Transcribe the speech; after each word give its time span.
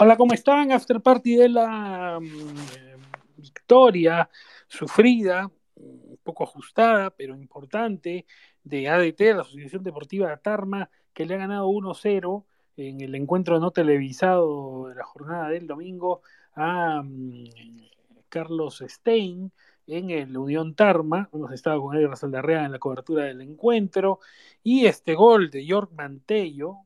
Hola, 0.00 0.16
¿cómo 0.16 0.32
están? 0.32 0.70
After 0.70 1.00
party 1.00 1.34
de 1.34 1.48
la 1.48 2.20
mm, 2.20 3.36
victoria 3.36 4.30
sufrida, 4.68 5.50
un 5.74 6.20
poco 6.22 6.44
ajustada, 6.44 7.10
pero 7.10 7.34
importante, 7.34 8.24
de 8.62 8.88
ADT, 8.88 9.20
la 9.34 9.40
Asociación 9.40 9.82
Deportiva 9.82 10.30
de 10.30 10.36
Tarma, 10.36 10.88
que 11.12 11.26
le 11.26 11.34
ha 11.34 11.38
ganado 11.38 11.66
1-0 11.66 12.44
en 12.76 13.00
el 13.00 13.16
encuentro 13.16 13.58
no 13.58 13.72
televisado 13.72 14.86
de 14.86 14.94
la 14.94 15.02
jornada 15.02 15.48
del 15.48 15.66
domingo 15.66 16.22
a 16.54 17.02
mm, 17.02 17.48
Carlos 18.28 18.84
Stein 18.86 19.50
en 19.88 20.10
el 20.10 20.36
Unión 20.36 20.76
Tarma. 20.76 21.28
Hemos 21.32 21.50
estado 21.50 21.82
con 21.82 21.96
Edgar 21.96 22.16
Saldarrea 22.16 22.64
en 22.64 22.70
la 22.70 22.78
cobertura 22.78 23.24
del 23.24 23.40
encuentro. 23.40 24.20
Y 24.62 24.86
este 24.86 25.16
gol 25.16 25.50
de 25.50 25.66
York 25.66 25.90
Mantello, 25.92 26.84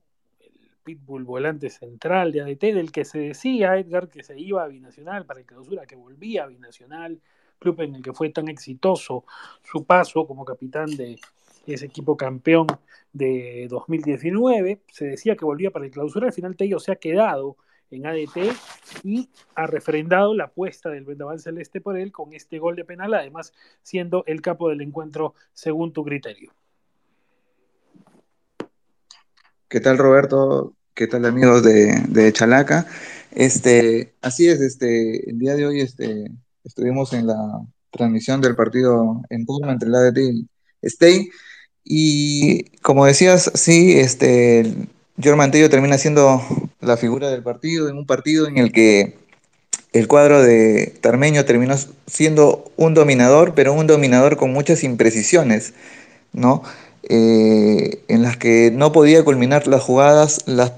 pitbull 0.83 1.25
volante 1.25 1.71
central 1.71 2.33
de 2.33 2.43
ADT, 2.43 2.75
del 2.75 2.93
que 2.93 3.05
se 3.05 3.19
decía, 3.19 3.77
Edgar, 3.77 4.09
que 4.09 4.23
se 4.23 4.39
iba 4.39 4.63
a 4.63 4.69
Binacional 4.69 5.27
para 5.27 5.41
el 5.41 5.47
clausura, 5.47 5.87
que 5.87 5.97
volvía 5.97 6.45
a 6.45 6.47
Binacional, 6.47 7.21
club 7.59 7.81
en 7.81 7.97
el 7.97 8.03
que 8.03 8.13
fue 8.13 8.31
tan 8.31 8.49
exitoso 8.49 9.25
su 9.63 9.85
paso 9.85 10.27
como 10.27 10.45
capitán 10.45 10.95
de 10.97 11.19
ese 11.67 11.87
equipo 11.87 12.17
campeón 12.17 12.67
de 13.13 13.67
2019. 13.71 14.81
Se 14.91 15.07
decía 15.07 15.37
que 15.37 15.45
volvía 15.45 15.71
para 15.71 15.85
el 15.85 15.91
clausura, 15.91 16.27
al 16.27 16.33
final 16.33 16.57
Tello 16.57 16.79
se 16.79 16.93
ha 16.93 16.97
quedado 16.97 17.57
en 17.91 18.07
ADT 18.07 18.57
y 19.05 19.29
ha 19.55 19.67
refrendado 19.67 20.35
la 20.35 20.45
apuesta 20.45 20.89
del 20.89 21.05
Vendaval 21.05 21.41
Celeste 21.41 21.81
por 21.81 21.97
él 21.99 22.11
con 22.11 22.33
este 22.33 22.59
gol 22.59 22.75
de 22.75 22.85
penal, 22.85 23.15
además 23.15 23.53
siendo 23.83 24.25
el 24.27 24.41
capo 24.41 24.69
del 24.69 24.81
encuentro 24.81 25.35
según 25.53 25.93
tu 25.93 26.03
criterio. 26.03 26.53
¿Qué 29.73 29.81
tal 29.81 29.97
Roberto? 29.97 30.75
¿Qué 30.93 31.07
tal 31.07 31.25
amigos 31.25 31.63
de, 31.63 32.31
Chalaca? 32.35 32.87
Este, 33.31 34.13
así 34.21 34.47
es, 34.47 34.61
este, 34.61 35.31
el 35.31 35.39
día 35.39 35.55
de 35.55 35.65
hoy 35.65 35.81
este, 35.81 36.31
estuvimos 36.63 37.15
en 37.15 37.27
la 37.27 37.39
transmisión 37.91 38.43
del 38.43 38.55
partido 38.55 39.23
en 39.31 39.47
Puma 39.47 39.73
entre 39.73 39.89
y 39.89 40.29
el 40.29 40.49
Stay. 40.83 41.31
Y 41.85 42.65
como 42.83 43.07
decías, 43.07 43.51
sí, 43.55 43.99
este, 43.99 44.89
George 45.19 45.39
Mantello 45.39 45.71
termina 45.71 45.97
siendo 45.97 46.43
la 46.83 46.99
figura 46.99 47.31
del 47.31 47.43
partido, 47.43 47.89
en 47.89 47.97
un 47.97 48.05
partido 48.05 48.47
en 48.49 48.59
el 48.59 48.73
que 48.73 49.17
el 49.95 50.07
cuadro 50.07 50.43
de 50.43 50.99
Tarmeño 51.01 51.47
terminó 51.47 51.77
siendo 52.07 52.71
un 52.77 52.93
dominador, 52.93 53.55
pero 53.55 53.73
un 53.73 53.87
dominador 53.87 54.37
con 54.37 54.53
muchas 54.53 54.85
imprecisiones, 54.85 55.73
¿no? 56.35 56.63
Eh, 57.09 58.05
en 58.09 58.23
las 58.23 58.37
que 58.37 58.71
no 58.73 58.93
podía 58.93 59.25
culminar 59.25 59.67
las 59.67 59.83
jugadas, 59.83 60.43
las 60.47 60.73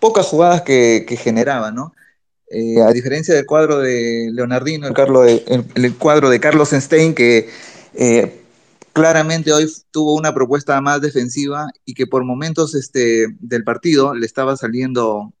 pocas 0.00 0.26
jugadas 0.26 0.62
que, 0.62 1.04
generaba, 1.20 1.70
¿no? 1.70 1.94
Eh, 2.50 2.80
a 2.80 2.92
diferencia 2.92 3.34
del 3.34 3.46
cuadro 3.46 3.78
de 3.78 4.30
Leonardino, 4.32 4.86
el, 4.86 5.64
el, 5.74 5.94
cuadro 5.96 6.30
de 6.30 6.40
Carlos 6.40 6.70
Stein, 6.70 7.14
que 7.14 7.48
eh, 7.94 8.40
claramente 8.92 9.52
hoy 9.52 9.70
tuvo 9.90 10.14
una 10.14 10.34
propuesta 10.34 10.80
más 10.80 11.00
defensiva 11.00 11.66
y 11.84 11.94
que 11.94 12.06
por 12.06 12.24
momentos 12.24 12.74
este, 12.74 13.26
del 13.40 13.64
partido 13.64 14.14
le 14.14 14.26
estaba 14.26 14.56
saliendo 14.56 15.32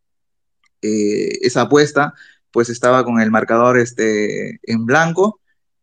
esa 0.82 1.62
apuesta, 1.62 2.12
pues 2.50 2.68
estaba 2.68 3.04
con 3.06 3.20
el 3.20 3.30
marcador 3.30 3.78
este, 3.78 4.60
en 4.64 4.84
blanco. 4.84 5.40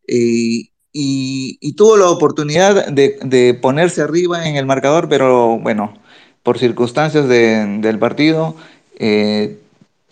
Y, 0.08 0.71
y, 0.94 1.74
tuvo 1.74 1.98
la 1.98 2.10
oportunidad 2.10 2.88
de, 2.88 3.58
ponerse 3.62 4.02
arriba 4.02 4.48
en 4.48 4.56
el 4.56 4.66
marcador, 4.66 5.08
pero 5.10 5.58
bueno, 5.60 5.94
por 6.44 6.60
circunstancias 6.60 7.28
del 7.28 8.00
partido, 8.00 8.56
eh, 9.00 9.58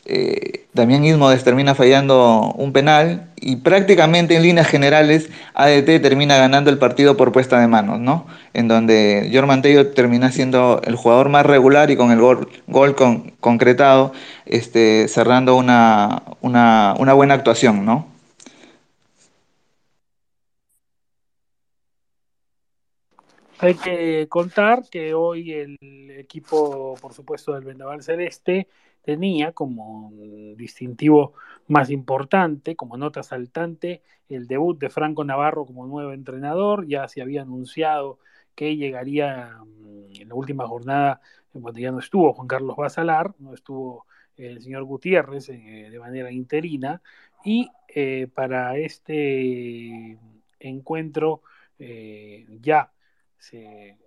eh, 0.05 0.65
Damián 0.73 1.03
Ismodes 1.05 1.43
termina 1.43 1.75
fallando 1.75 2.53
un 2.57 2.73
penal 2.73 3.29
y 3.35 3.57
prácticamente 3.57 4.35
en 4.35 4.43
líneas 4.43 4.67
generales 4.67 5.29
ADT 5.53 6.01
termina 6.01 6.37
ganando 6.37 6.69
el 6.69 6.77
partido 6.77 7.17
por 7.17 7.31
puesta 7.31 7.59
de 7.59 7.67
manos, 7.67 7.99
¿no? 7.99 8.25
En 8.53 8.67
donde 8.67 9.29
Jorman 9.33 9.61
Tello 9.61 9.87
termina 9.91 10.31
siendo 10.31 10.81
el 10.85 10.95
jugador 10.95 11.29
más 11.29 11.45
regular 11.45 11.91
y 11.91 11.97
con 11.97 12.11
el 12.11 12.19
gol, 12.19 12.49
gol 12.67 12.95
concretado, 13.39 14.13
este, 14.45 15.07
cerrando 15.09 15.55
una, 15.55 16.23
una 16.41 17.13
buena 17.13 17.33
actuación, 17.35 17.85
¿no? 17.85 18.18
Hay 23.61 23.75
que 23.75 24.27
contar 24.29 24.83
que 24.89 25.13
hoy 25.13 25.51
el 25.51 25.77
equipo, 26.11 26.95
por 27.01 27.13
supuesto, 27.13 27.53
del 27.53 27.65
Vendaval 27.65 28.01
Celeste 28.01 28.69
tenía 29.03 29.51
como 29.51 30.13
distintivo 30.55 31.33
más 31.67 31.89
importante, 31.89 32.77
como 32.77 32.95
nota 32.95 33.21
saltante, 33.21 34.01
el 34.29 34.47
debut 34.47 34.79
de 34.79 34.89
Franco 34.89 35.25
Navarro 35.25 35.65
como 35.65 35.85
nuevo 35.85 36.13
entrenador. 36.13 36.87
Ya 36.87 37.05
se 37.09 37.21
había 37.21 37.41
anunciado 37.41 38.19
que 38.55 38.77
llegaría 38.77 39.57
mm, 39.61 40.21
en 40.21 40.29
la 40.29 40.35
última 40.35 40.65
jornada, 40.65 41.19
cuando 41.51 41.81
ya 41.81 41.91
no 41.91 41.99
estuvo 41.99 42.31
Juan 42.31 42.47
Carlos 42.47 42.77
Basalar, 42.77 43.33
no 43.39 43.53
estuvo 43.53 44.05
el 44.37 44.61
señor 44.61 44.85
Gutiérrez 44.85 45.49
eh, 45.49 45.89
de 45.91 45.99
manera 45.99 46.31
interina. 46.31 47.01
Y 47.43 47.69
eh, 47.89 48.27
para 48.33 48.77
este 48.77 50.17
encuentro 50.59 51.41
eh, 51.77 52.45
ya 52.61 52.91
se, 53.39 53.97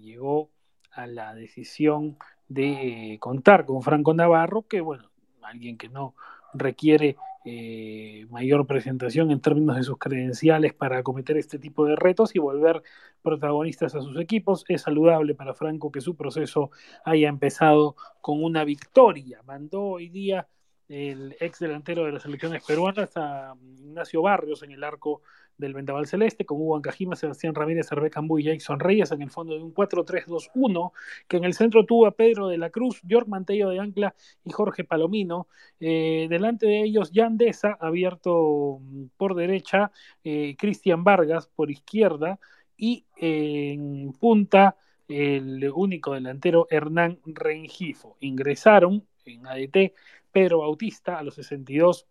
llegó 0.00 0.50
a 0.92 1.06
la 1.06 1.34
decisión 1.34 2.16
de 2.48 3.16
contar 3.20 3.64
con 3.66 3.82
Franco 3.82 4.14
Navarro, 4.14 4.62
que 4.62 4.80
bueno, 4.80 5.10
alguien 5.42 5.76
que 5.76 5.88
no 5.88 6.14
requiere 6.54 7.16
eh, 7.44 8.26
mayor 8.30 8.66
presentación 8.66 9.30
en 9.30 9.40
términos 9.40 9.76
de 9.76 9.82
sus 9.82 9.98
credenciales 9.98 10.74
para 10.74 10.98
acometer 10.98 11.36
este 11.36 11.58
tipo 11.58 11.84
de 11.86 11.96
retos 11.96 12.36
y 12.36 12.38
volver 12.38 12.82
protagonistas 13.20 13.94
a 13.94 14.00
sus 14.00 14.18
equipos. 14.20 14.64
Es 14.68 14.82
saludable 14.82 15.34
para 15.34 15.54
Franco 15.54 15.90
que 15.90 16.00
su 16.00 16.14
proceso 16.14 16.70
haya 17.04 17.28
empezado 17.28 17.96
con 18.20 18.44
una 18.44 18.64
victoria. 18.64 19.42
Mandó 19.44 19.82
hoy 19.82 20.08
día 20.08 20.46
el 20.88 21.36
ex 21.40 21.58
delantero 21.58 22.04
de 22.04 22.12
las 22.12 22.22
selecciones 22.22 22.62
peruanas 22.64 23.16
a 23.16 23.54
Ignacio 23.78 24.22
Barrios 24.22 24.62
en 24.62 24.72
el 24.72 24.84
arco 24.84 25.22
del 25.58 25.74
Vendaval 25.74 26.06
Celeste, 26.06 26.44
con 26.44 26.58
Hugo 26.60 26.76
Ancajima, 26.76 27.16
Sebastián 27.16 27.54
Ramírez, 27.54 27.90
Hervé 27.90 28.10
Cambú 28.10 28.38
y 28.38 28.44
Jason 28.44 28.80
Reyes 28.80 29.12
en 29.12 29.22
el 29.22 29.30
fondo 29.30 29.54
de 29.54 29.62
un 29.62 29.74
4-3-2-1, 29.74 30.92
que 31.28 31.36
en 31.36 31.44
el 31.44 31.54
centro 31.54 31.84
tuvo 31.84 32.06
a 32.06 32.12
Pedro 32.12 32.48
de 32.48 32.58
la 32.58 32.70
Cruz, 32.70 33.00
York 33.04 33.28
Mantello 33.28 33.68
de 33.70 33.78
Ancla 33.78 34.14
y 34.44 34.50
Jorge 34.50 34.84
Palomino. 34.84 35.48
Eh, 35.80 36.26
delante 36.28 36.66
de 36.66 36.82
ellos, 36.82 37.10
Jan 37.14 37.36
Deza, 37.36 37.76
abierto 37.80 38.78
mm, 38.80 39.04
por 39.16 39.34
derecha, 39.34 39.92
eh, 40.24 40.56
Cristian 40.58 41.04
Vargas 41.04 41.48
por 41.48 41.70
izquierda 41.70 42.38
y 42.76 43.04
en 43.16 44.12
punta 44.18 44.76
el 45.08 45.70
único 45.74 46.14
delantero 46.14 46.66
Hernán 46.70 47.20
Rengifo. 47.24 48.16
Ingresaron 48.20 49.06
en 49.24 49.46
ADT 49.46 49.92
Pedro 50.32 50.60
Bautista 50.60 51.18
a 51.18 51.22
los 51.22 51.34
62 51.34 52.06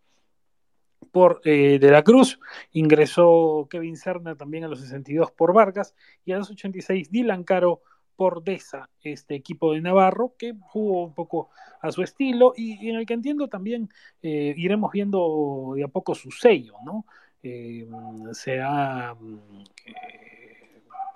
por 1.12 1.42
eh, 1.46 1.80
De 1.80 1.92
la 1.92 2.04
Cruz, 2.04 2.40
ingresó 2.72 3.68
Kevin 3.70 3.98
Serna 3.98 4.36
también 4.36 4.64
a 4.64 4.68
los 4.68 4.80
62 4.82 5.32
por 5.32 5.54
Vargas 5.54 5.96
y 6.26 6.32
a 6.32 6.38
los 6.38 6.50
86 6.50 7.12
Dylan 7.12 7.44
Caro 7.44 7.82
por 8.16 8.44
Deza, 8.44 8.90
este 9.02 9.36
equipo 9.36 9.74
de 9.74 9.82
Navarro, 9.82 10.36
que 10.38 10.54
jugó 10.62 11.06
un 11.06 11.14
poco 11.14 11.50
a 11.82 11.92
su 11.92 12.04
estilo 12.04 12.54
y, 12.56 12.90
en 12.90 12.98
el 12.98 13.06
que 13.06 13.16
entiendo 13.16 13.48
también 13.48 13.90
eh, 14.22 14.54
iremos 14.56 14.92
viendo 14.92 15.74
de 15.76 15.84
a 15.84 15.88
poco 15.88 16.14
su 16.14 16.30
sello, 16.30 16.76
¿no? 16.86 17.06
Eh, 17.42 17.88
se 18.34 18.62
ha 18.62 19.16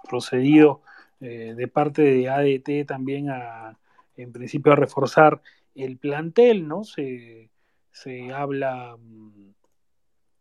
procedido 0.09 0.81
de 1.19 1.67
parte 1.67 2.01
de 2.03 2.29
ADT 2.29 2.87
también 2.87 3.29
a, 3.29 3.77
en 4.17 4.31
principio, 4.31 4.73
a 4.73 4.75
reforzar 4.75 5.41
el 5.73 5.97
plantel, 5.97 6.67
¿no? 6.67 6.83
Se, 6.83 7.49
se 7.91 8.31
habla 8.31 8.97
mm, 8.97 9.53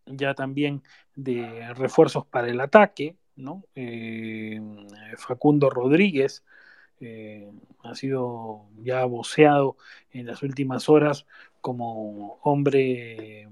ya 0.06 0.34
también 0.34 0.82
de 1.14 1.72
refuerzos 1.74 2.26
para 2.26 2.48
el 2.48 2.60
ataque, 2.60 3.16
¿no? 3.36 3.64
Eh, 3.74 4.60
Facundo 5.16 5.70
Rodríguez 5.70 6.44
eh, 7.00 7.50
ha 7.82 7.94
sido 7.94 8.66
ya 8.82 9.04
voceado 9.04 9.76
en 10.10 10.26
las 10.26 10.42
últimas 10.42 10.88
horas 10.88 11.26
como 11.60 12.38
hombre 12.42 13.48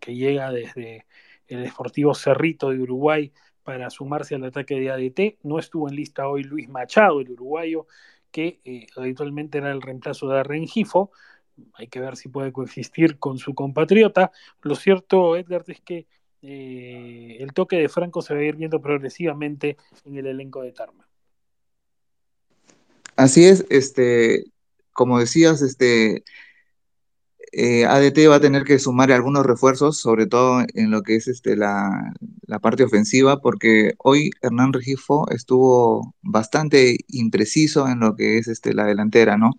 que 0.00 0.14
llega 0.14 0.50
desde 0.52 1.06
el 1.48 1.62
Deportivo 1.64 2.14
Cerrito 2.14 2.70
de 2.70 2.80
Uruguay 2.80 3.32
para 3.62 3.90
sumarse 3.90 4.34
al 4.34 4.44
ataque 4.44 4.80
de 4.80 4.90
ADT. 4.90 5.38
No 5.42 5.58
estuvo 5.58 5.88
en 5.88 5.96
lista 5.96 6.28
hoy 6.28 6.42
Luis 6.42 6.68
Machado, 6.68 7.20
el 7.20 7.30
uruguayo, 7.30 7.86
que 8.30 8.60
eh, 8.64 8.86
habitualmente 8.96 9.58
era 9.58 9.70
el 9.70 9.82
reemplazo 9.82 10.28
de 10.28 10.42
Rengifo, 10.42 11.10
hay 11.74 11.88
que 11.88 12.00
ver 12.00 12.16
si 12.16 12.28
puede 12.28 12.52
coexistir 12.52 13.18
con 13.18 13.38
su 13.38 13.54
compatriota. 13.54 14.30
Lo 14.62 14.74
cierto, 14.74 15.36
Edgar, 15.36 15.64
es 15.68 15.80
que 15.80 16.06
eh, 16.42 17.36
el 17.40 17.52
toque 17.52 17.76
de 17.76 17.88
Franco 17.88 18.22
se 18.22 18.34
va 18.34 18.40
a 18.40 18.44
ir 18.44 18.56
viendo 18.56 18.80
progresivamente 18.80 19.76
en 20.04 20.16
el 20.16 20.26
elenco 20.26 20.62
de 20.62 20.72
Tarma. 20.72 21.08
Así 23.16 23.44
es, 23.44 23.66
este, 23.70 24.44
como 24.92 25.18
decías, 25.18 25.60
este, 25.62 26.22
eh, 27.52 27.84
ADT 27.84 28.28
va 28.28 28.36
a 28.36 28.40
tener 28.40 28.62
que 28.62 28.78
sumar 28.78 29.10
algunos 29.10 29.44
refuerzos, 29.44 29.98
sobre 29.98 30.26
todo 30.26 30.64
en 30.74 30.90
lo 30.90 31.02
que 31.02 31.16
es 31.16 31.26
este, 31.26 31.56
la, 31.56 32.12
la 32.46 32.58
parte 32.60 32.84
ofensiva, 32.84 33.40
porque 33.40 33.94
hoy 33.98 34.30
Hernán 34.42 34.72
Regifo 34.72 35.28
estuvo 35.30 36.14
bastante 36.22 36.98
impreciso 37.08 37.88
en 37.88 38.00
lo 38.00 38.14
que 38.14 38.38
es 38.38 38.46
este, 38.46 38.74
la 38.74 38.84
delantera, 38.84 39.36
¿no? 39.36 39.58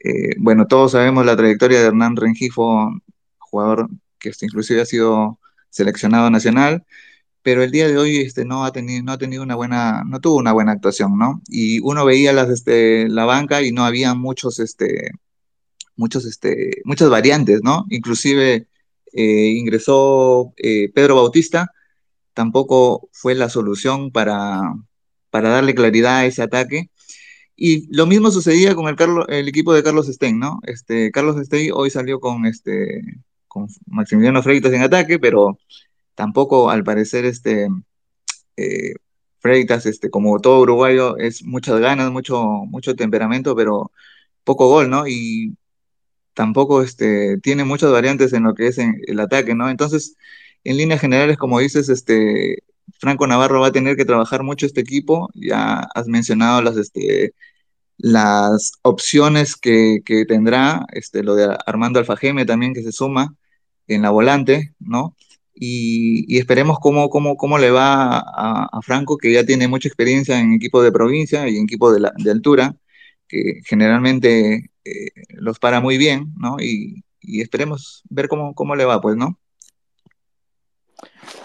Eh, 0.00 0.34
bueno, 0.38 0.66
todos 0.66 0.92
sabemos 0.92 1.26
la 1.26 1.36
trayectoria 1.36 1.80
de 1.80 1.86
Hernán 1.86 2.16
Rengifo, 2.16 2.90
jugador 3.38 3.88
que 4.18 4.30
este, 4.30 4.46
inclusive 4.46 4.80
ha 4.80 4.86
sido 4.86 5.38
seleccionado 5.70 6.30
nacional, 6.30 6.84
pero 7.42 7.62
el 7.62 7.70
día 7.70 7.88
de 7.88 7.98
hoy 7.98 8.18
este, 8.18 8.44
no 8.44 8.64
ha 8.64 8.72
tenido, 8.72 9.02
no 9.02 9.12
ha 9.12 9.18
tenido 9.18 9.42
una 9.42 9.54
buena, 9.54 10.04
no 10.04 10.20
tuvo 10.20 10.36
una 10.36 10.52
buena 10.52 10.72
actuación, 10.72 11.18
¿no? 11.18 11.42
Y 11.48 11.80
uno 11.80 12.04
veía 12.04 12.32
las, 12.32 12.50
este, 12.50 13.08
la 13.08 13.24
banca 13.24 13.62
y 13.62 13.72
no 13.72 13.84
había 13.84 14.14
muchos, 14.14 14.58
este, 14.58 15.10
muchos, 15.96 16.24
este, 16.26 16.82
muchas 16.84 17.10
variantes, 17.10 17.60
¿no? 17.62 17.86
Inclusive 17.90 18.68
eh, 19.12 19.46
ingresó 19.56 20.52
eh, 20.56 20.90
Pedro 20.94 21.16
Bautista, 21.16 21.72
tampoco 22.34 23.08
fue 23.12 23.34
la 23.34 23.48
solución 23.48 24.12
para, 24.12 24.60
para 25.30 25.50
darle 25.50 25.74
claridad 25.74 26.18
a 26.18 26.26
ese 26.26 26.42
ataque. 26.42 26.90
Y 27.60 27.92
lo 27.94 28.06
mismo 28.06 28.30
sucedía 28.30 28.76
con 28.76 28.86
el, 28.86 28.94
Carlos, 28.94 29.26
el 29.28 29.48
equipo 29.48 29.74
de 29.74 29.82
Carlos 29.82 30.06
Stein, 30.06 30.38
¿no? 30.38 30.60
Este, 30.62 31.10
Carlos 31.10 31.44
Stein 31.44 31.72
hoy 31.74 31.90
salió 31.90 32.20
con, 32.20 32.46
este, 32.46 33.02
con 33.48 33.66
Maximiliano 33.86 34.44
Freitas 34.44 34.72
en 34.72 34.82
ataque, 34.82 35.18
pero 35.18 35.58
tampoco 36.14 36.70
al 36.70 36.84
parecer 36.84 37.24
este, 37.24 37.68
eh, 38.56 38.94
Freitas, 39.40 39.86
este, 39.86 40.08
como 40.08 40.38
todo 40.40 40.60
uruguayo, 40.60 41.16
es 41.18 41.42
muchas 41.44 41.80
ganas, 41.80 42.12
mucho, 42.12 42.44
mucho 42.44 42.94
temperamento, 42.94 43.56
pero 43.56 43.90
poco 44.44 44.68
gol, 44.68 44.88
¿no? 44.88 45.08
Y 45.08 45.56
tampoco 46.34 46.82
este, 46.82 47.38
tiene 47.38 47.64
muchas 47.64 47.90
variantes 47.90 48.32
en 48.34 48.44
lo 48.44 48.54
que 48.54 48.68
es 48.68 48.78
el 48.78 49.18
ataque, 49.18 49.56
¿no? 49.56 49.68
Entonces, 49.68 50.14
en 50.62 50.76
líneas 50.76 51.00
generales, 51.00 51.36
como 51.36 51.58
dices, 51.58 51.88
este, 51.88 52.62
Franco 52.98 53.26
Navarro 53.26 53.60
va 53.60 53.68
a 53.68 53.72
tener 53.72 53.96
que 53.96 54.04
trabajar 54.04 54.42
mucho 54.42 54.66
este 54.66 54.80
equipo. 54.80 55.30
Ya 55.34 55.80
has 55.94 56.06
mencionado 56.08 56.62
las, 56.62 56.76
este, 56.76 57.34
opciones 58.82 59.56
que, 59.56 60.00
tendrá, 60.28 60.86
este, 60.92 61.22
lo 61.22 61.34
de 61.34 61.56
Armando 61.66 61.98
Alfajeme 61.98 62.44
también 62.46 62.74
que 62.74 62.82
se 62.82 62.92
suma 62.92 63.34
en 63.88 64.02
la 64.02 64.10
volante, 64.10 64.74
¿no? 64.78 65.16
Y, 65.54 66.38
esperemos 66.38 66.78
cómo, 66.80 67.10
cómo, 67.10 67.36
cómo, 67.36 67.58
le 67.58 67.70
va 67.70 68.18
a, 68.18 68.80
Franco, 68.82 69.18
que 69.18 69.32
ya 69.32 69.44
tiene 69.44 69.68
mucha 69.68 69.88
experiencia 69.88 70.38
en 70.40 70.54
equipo 70.54 70.82
de 70.82 70.92
provincia 70.92 71.48
y 71.48 71.56
en 71.56 71.64
equipo 71.64 71.92
de, 71.92 72.10
de 72.16 72.30
altura, 72.30 72.76
que 73.28 73.60
generalmente 73.66 74.70
eh, 74.84 75.10
los 75.30 75.58
para 75.58 75.80
muy 75.80 75.98
bien, 75.98 76.32
¿no? 76.38 76.56
Y, 76.60 77.04
y 77.20 77.40
esperemos 77.42 78.02
ver 78.10 78.28
cómo, 78.28 78.54
cómo 78.54 78.76
le 78.76 78.84
va, 78.84 79.00
pues, 79.00 79.16
¿no? 79.16 79.38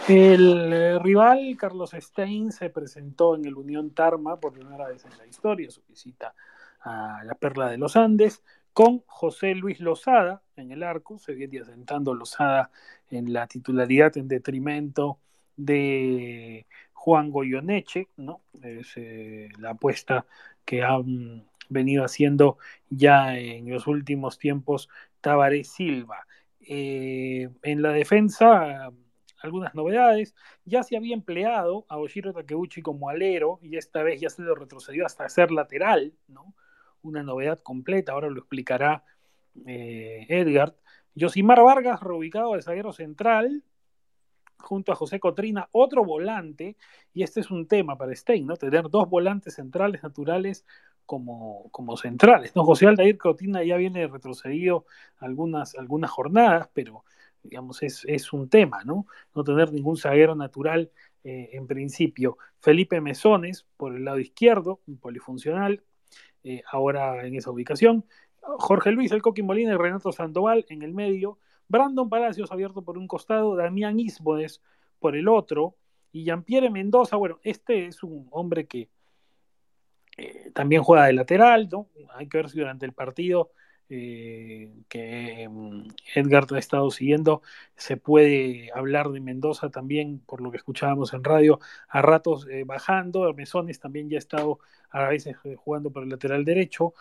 El 0.08 0.74
eh, 0.74 1.00
rival 1.00 1.56
Carlos 1.58 1.92
Stein 1.94 2.52
se 2.52 2.70
presentó 2.70 3.36
en 3.36 3.46
el 3.46 3.56
Unión 3.56 3.92
Tarma 3.92 4.38
por 4.38 4.54
primera 4.54 4.88
vez 4.88 5.06
en 5.06 5.18
la 5.18 5.26
historia, 5.26 5.72
su 5.72 5.82
visita 5.88 6.34
a 6.82 7.22
la 7.24 7.36
Perla 7.36 7.70
de 7.70 7.78
los 7.78 7.96
Andes, 7.96 8.44
con 8.74 9.04
José 9.06 9.56
Luis 9.56 9.80
Lozada 9.80 10.42
en 10.58 10.72
el 10.72 10.84
arco, 10.84 11.20
se 11.20 11.34
viene 11.34 11.62
asentando 11.62 12.14
Lozada 12.14 12.72
en 13.10 13.32
la 13.32 13.48
titularidad 13.48 14.18
en 14.18 14.28
detrimento 14.28 15.20
de 15.56 16.66
Juan 16.94 17.30
Goyoneche, 17.30 18.08
¿no? 18.18 18.42
Es 18.62 18.94
eh, 18.96 19.50
la 19.60 19.72
apuesta 19.72 20.26
que 20.66 20.84
han 20.84 21.46
venido 21.70 22.04
haciendo 22.04 22.58
ya 22.90 23.38
en 23.38 23.70
los 23.70 23.88
últimos 23.88 24.38
tiempos 24.38 24.90
Tabaré 25.22 25.64
Silva. 25.64 26.26
Eh, 26.60 27.50
en 27.62 27.82
la 27.82 27.92
defensa, 27.92 28.92
algunas 29.44 29.76
novedades. 29.76 30.36
Ya 30.66 30.84
se 30.84 30.98
había 30.98 31.14
empleado 31.14 31.86
a 31.90 31.98
Oshiro 31.98 32.34
Takeuchi 32.34 32.82
como 32.82 33.10
alero 33.10 33.60
y 33.62 33.78
esta 33.78 34.02
vez 34.04 34.22
ya 34.22 34.30
se 34.30 34.42
lo 34.42 34.56
retrocedió 34.56 35.06
hasta 35.06 35.28
ser 35.30 35.52
lateral, 35.52 36.14
¿no? 36.28 36.56
Una 37.02 37.22
novedad 37.24 37.60
completa, 37.60 38.14
ahora 38.14 38.30
lo 38.30 38.40
explicará 38.40 39.04
eh, 39.66 40.26
Edgar. 40.30 40.76
Yosimar 41.16 41.62
Vargas, 41.62 42.02
reubicado 42.02 42.54
de 42.54 42.62
zaguero 42.62 42.94
central, 42.94 43.64
junto 44.58 44.92
a 44.92 44.96
José 44.96 45.20
Cotrina, 45.20 45.68
otro 45.72 46.06
volante, 46.06 46.78
y 47.14 47.24
este 47.24 47.42
es 47.42 47.52
un 47.52 47.68
tema 47.68 47.98
para 47.98 48.16
Stein, 48.16 48.48
¿no? 48.48 48.56
Tener 48.56 48.90
dos 48.90 49.10
volantes 49.10 49.56
centrales 49.56 50.02
naturales 50.02 50.66
como, 51.06 51.70
como 51.72 51.98
centrales, 51.98 52.56
¿no? 52.56 52.64
José 52.64 52.88
Aldair 52.88 53.18
Cotrina 53.18 53.64
ya 53.64 53.76
viene 53.76 54.08
retrocedido 54.08 54.86
algunas, 55.18 55.76
algunas 55.76 56.10
jornadas, 56.10 56.70
pero 56.74 57.04
digamos, 57.44 57.84
es, 57.84 58.34
un 58.34 58.50
tema, 58.50 58.84
¿no? 58.86 59.06
No 59.36 59.44
tener 59.44 59.72
ningún 59.72 59.98
zaguero 59.98 60.36
natural 60.36 60.92
eh, 61.24 61.50
en 61.54 61.68
principio. 61.68 62.38
Felipe 62.60 63.02
Mesones 63.02 63.66
por 63.78 63.96
el 63.96 64.06
lado 64.06 64.20
izquierdo, 64.20 64.82
un 64.88 64.98
polifuncional, 64.98 65.84
eh, 66.44 66.64
ahora 66.72 67.26
en 67.26 67.36
esa 67.36 67.52
ubicación. 67.52 68.06
Jorge 68.42 68.92
Luis, 68.92 69.12
el 69.12 69.22
Coquín 69.22 69.46
Molina 69.46 69.74
y 69.74 69.78
Renato 69.78 70.12
Sandoval 70.12 70.66
en 70.70 70.82
el 70.82 70.94
medio. 70.94 71.40
Brandon 71.68 72.10
Palacios 72.10 72.52
abierto 72.52 72.82
por 72.82 72.98
un 72.98 73.08
costado, 73.08 73.56
Damián 73.56 74.00
Isbones 74.00 74.62
por 75.00 75.16
el 75.16 75.28
otro. 75.28 75.76
Y 76.12 76.26
Jean-Pierre 76.26 76.70
Mendoza, 76.70 77.16
bueno, 77.16 77.40
este 77.44 77.88
es 77.88 78.04
un 78.04 78.28
hombre 78.32 78.68
que 78.68 78.90
eh, 80.18 80.52
también 80.54 80.84
juega 80.84 81.08
de 81.08 81.14
lateral, 81.14 81.68
¿no? 81.72 81.90
Hay 82.14 82.28
que 82.28 82.38
ver 82.38 82.50
si 82.50 82.60
durante 82.60 82.86
el 82.86 82.94
partido 82.94 83.52
eh, 83.90 84.72
que 84.88 85.48
mm, 85.50 85.88
Edgar 86.16 86.48
ha 86.52 86.58
estado 86.58 86.90
siguiendo, 86.90 87.42
se 87.76 87.98
puede 87.98 88.70
hablar 88.74 89.10
de 89.10 89.20
Mendoza 89.20 89.70
también, 89.70 90.20
por 90.26 90.42
lo 90.42 90.52
que 90.52 90.58
escuchábamos 90.58 91.14
en 91.14 91.24
radio, 91.24 91.60
a 91.90 92.02
ratos 92.02 92.48
eh, 92.50 92.64
bajando, 92.66 93.32
Mesones 93.34 93.80
también 93.80 94.10
ya 94.10 94.18
ha 94.18 94.20
estado 94.20 94.60
a 94.90 95.08
veces 95.10 95.36
eh, 95.44 95.56
jugando 95.56 95.92
por 95.92 96.04
el 96.04 96.10
lateral 96.10 96.46
derecho, 96.46 96.94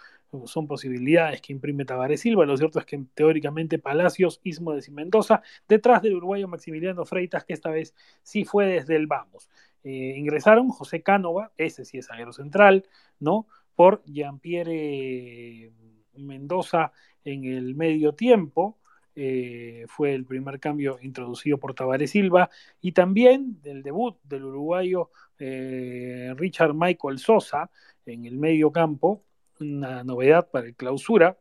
son 0.47 0.67
posibilidades 0.67 1.41
que 1.41 1.53
imprime 1.53 1.85
Tavares 1.85 2.21
Silva, 2.21 2.47
lo 2.47 2.57
cierto 2.57 2.79
es 2.79 2.85
que 2.87 3.03
teóricamente 3.15 3.79
Palacios, 3.79 4.41
Ismodes 4.43 4.89
y 4.89 4.91
Mendoza, 4.91 5.43
detrás 5.69 6.03
del 6.03 6.17
uruguayo 6.17 6.49
Maximiliano 6.49 7.05
Freitas, 7.05 7.45
que 7.45 7.53
esta 7.53 7.71
vez 7.71 7.95
sí 8.23 8.45
fue 8.45 8.67
desde 8.67 8.97
el 8.97 9.07
vamos. 9.07 9.51
ingresaron 9.85 10.69
José 10.71 11.03
Cánova, 11.03 11.53
ese 11.57 11.85
sí 11.85 11.99
es 11.99 12.11
aero 12.11 12.33
central, 12.33 12.87
¿no? 13.21 13.47
Por 13.75 14.03
Jean-Pierre 14.05 15.71
Mendoza 16.17 16.93
en 17.25 17.45
el 17.45 17.75
medio 17.75 18.15
tiempo. 18.15 18.79
Eh, 19.15 19.85
fue 19.89 20.15
el 20.15 20.25
primer 20.25 20.59
cambio 20.59 20.99
introducido 21.03 21.59
por 21.59 21.75
Tavares 21.75 22.13
Silva 22.13 22.49
y 22.81 22.93
también 22.93 23.61
del 23.61 23.83
debut 23.83 24.17
del 24.25 24.45
uruguayo 24.45 25.11
eh, 25.39 26.33
Richard 26.37 26.73
Michael 26.73 27.19
Sosa 27.19 27.71
en 28.07 28.25
el 28.25 28.39
medio 28.39 28.73
campo, 28.73 29.23
una 29.61 30.03
novedad 30.03 30.49
para 30.51 30.67
el 30.67 30.75
clausura. 30.75 31.37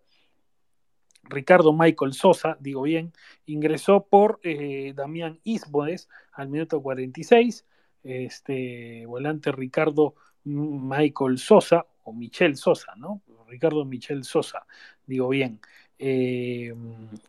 Ricardo 1.24 1.72
Michael 1.72 2.14
Sosa, 2.14 2.58
digo 2.60 2.82
bien, 2.82 3.14
ingresó 3.46 4.06
por 4.06 4.40
eh, 4.44 4.94
Damián 4.96 5.40
Isbodes 5.44 6.10
al 6.34 6.50
minuto 6.50 6.82
46. 6.82 7.66
Este 8.04 9.06
volante 9.06 9.52
Ricardo 9.52 10.16
Michael 10.44 11.38
Sosa, 11.38 11.86
o 12.04 12.14
Michel 12.14 12.58
Sosa, 12.58 12.96
¿no? 12.96 13.22
Ricardo 13.52 13.86
Michel 13.86 14.24
Sosa, 14.24 14.66
digo 15.06 15.30
bien, 15.30 15.60
eh, 16.00 16.74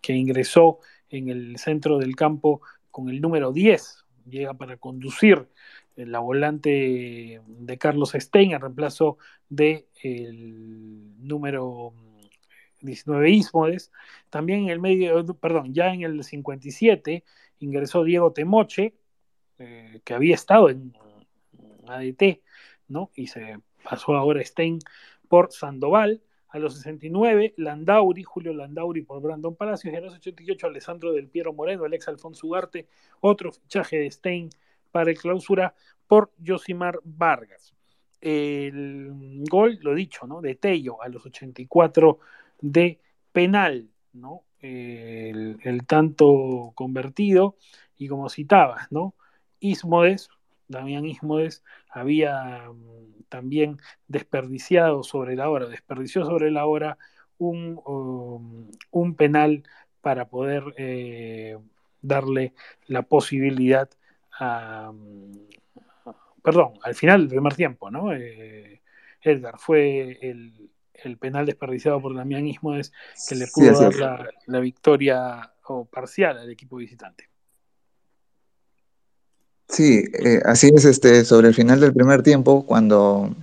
que 0.00 0.14
ingresó 0.14 0.78
en 1.10 1.28
el 1.28 1.58
centro 1.58 1.98
del 1.98 2.16
campo 2.16 2.62
con 2.90 3.10
el 3.10 3.20
número 3.20 3.52
10, 3.52 4.04
llega 4.26 4.54
para 4.54 4.76
conducir 4.76 5.48
la 5.96 6.20
volante 6.20 7.40
de 7.46 7.78
Carlos 7.78 8.12
Stein 8.14 8.52
en 8.52 8.60
reemplazo 8.60 9.18
del 9.48 11.18
número 11.18 11.92
19 12.80 13.30
Ismodes. 13.30 13.90
También 14.30 14.64
en 14.64 14.68
el 14.70 14.80
medio, 14.80 15.24
perdón, 15.36 15.74
ya 15.74 15.92
en 15.92 16.02
el 16.02 16.24
57 16.24 17.24
ingresó 17.60 18.04
Diego 18.04 18.32
Temoche, 18.32 18.94
eh, 19.58 20.00
que 20.04 20.14
había 20.14 20.34
estado 20.34 20.70
en 20.70 20.92
ADT, 21.86 22.42
¿no? 22.88 23.10
Y 23.14 23.28
se 23.28 23.58
pasó 23.84 24.14
ahora 24.14 24.44
Stein 24.44 24.78
por 25.32 25.50
Sandoval. 25.50 26.20
A 26.48 26.58
los 26.58 26.74
69, 26.74 27.54
Landauri, 27.56 28.22
Julio 28.22 28.52
Landauri 28.52 29.00
por 29.00 29.22
Brandon 29.22 29.56
Palacios. 29.56 29.94
Y 29.94 29.96
a 29.96 30.02
los 30.02 30.12
88, 30.12 30.66
Alessandro 30.66 31.10
del 31.10 31.26
Piero 31.28 31.54
Moreno, 31.54 31.86
el 31.86 31.94
ex 31.94 32.06
Alfonso 32.08 32.46
Ugarte. 32.46 32.86
Otro 33.20 33.50
fichaje 33.50 33.96
de 33.96 34.10
Stein 34.10 34.50
para 34.90 35.10
el 35.10 35.16
clausura 35.16 35.74
por 36.06 36.32
Josimar 36.46 37.00
Vargas. 37.02 37.74
El 38.20 39.42
gol, 39.50 39.78
lo 39.80 39.94
dicho, 39.94 40.26
¿no? 40.26 40.42
De 40.42 40.54
Tello 40.54 41.02
a 41.02 41.08
los 41.08 41.24
84 41.24 42.18
de 42.60 43.00
penal, 43.32 43.88
¿no? 44.12 44.44
El, 44.60 45.56
tanto 45.86 46.72
convertido 46.74 47.56
y 47.96 48.06
como 48.06 48.28
citabas, 48.28 48.92
¿no? 48.92 49.14
Ismodes, 49.60 50.28
Damián 50.68 51.06
Ismodes, 51.06 51.62
había 51.88 52.70
mm, 52.70 53.24
también 53.28 53.78
desperdiciado 54.08 55.02
sobre 55.02 55.36
la 55.36 55.48
hora, 55.50 55.66
desperdició 55.66 56.24
sobre 56.24 56.50
la 56.50 56.66
hora 56.66 56.98
un, 57.38 57.80
um, 57.84 58.70
un 58.90 59.14
penal 59.16 59.64
para 60.00 60.28
poder 60.28 60.64
eh, 60.76 61.58
darle 62.00 62.54
la 62.86 63.02
posibilidad 63.02 63.88
a, 64.38 64.92
perdón, 66.42 66.74
al 66.82 66.94
final 66.94 67.20
del 67.20 67.28
primer 67.28 67.54
tiempo, 67.54 67.90
¿no? 67.90 68.12
Eh, 68.12 68.82
Edgar, 69.20 69.58
fue 69.58 70.18
el, 70.20 70.70
el, 70.94 71.16
penal 71.16 71.46
desperdiciado 71.46 72.00
por 72.00 72.14
Damián 72.14 72.46
Ismodes 72.46 72.92
que 73.28 73.36
le 73.36 73.46
pudo 73.46 73.80
dar 73.80 73.94
la, 73.94 74.28
la, 74.46 74.60
victoria 74.60 75.52
o 75.64 75.84
parcial 75.84 76.38
al 76.38 76.50
equipo 76.50 76.76
visitante. 76.76 77.31
Sí, 79.72 80.04
eh, 80.12 80.40
así 80.44 80.70
es, 80.74 80.84
este, 80.84 81.24
sobre 81.24 81.48
el 81.48 81.54
final 81.54 81.80
del 81.80 81.94
primer 81.94 82.22
tiempo, 82.22 82.66
cuando 82.66 83.34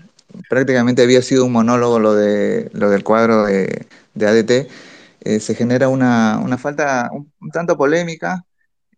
prácticamente 0.48 1.02
había 1.02 1.22
sido 1.24 1.46
un 1.46 1.52
monólogo 1.52 2.00
lo, 2.00 2.14
de, 2.14 2.70
lo 2.74 2.90
del 2.92 3.04
cuadro 3.04 3.46
de, 3.46 3.88
de 4.14 4.28
ADT, 4.28 4.68
eh, 5.22 5.40
se 5.40 5.56
genera 5.56 5.90
una, 5.90 6.40
una 6.44 6.58
falta 6.60 7.10
un, 7.12 7.32
tanto 7.52 7.76
polémica 7.78 8.46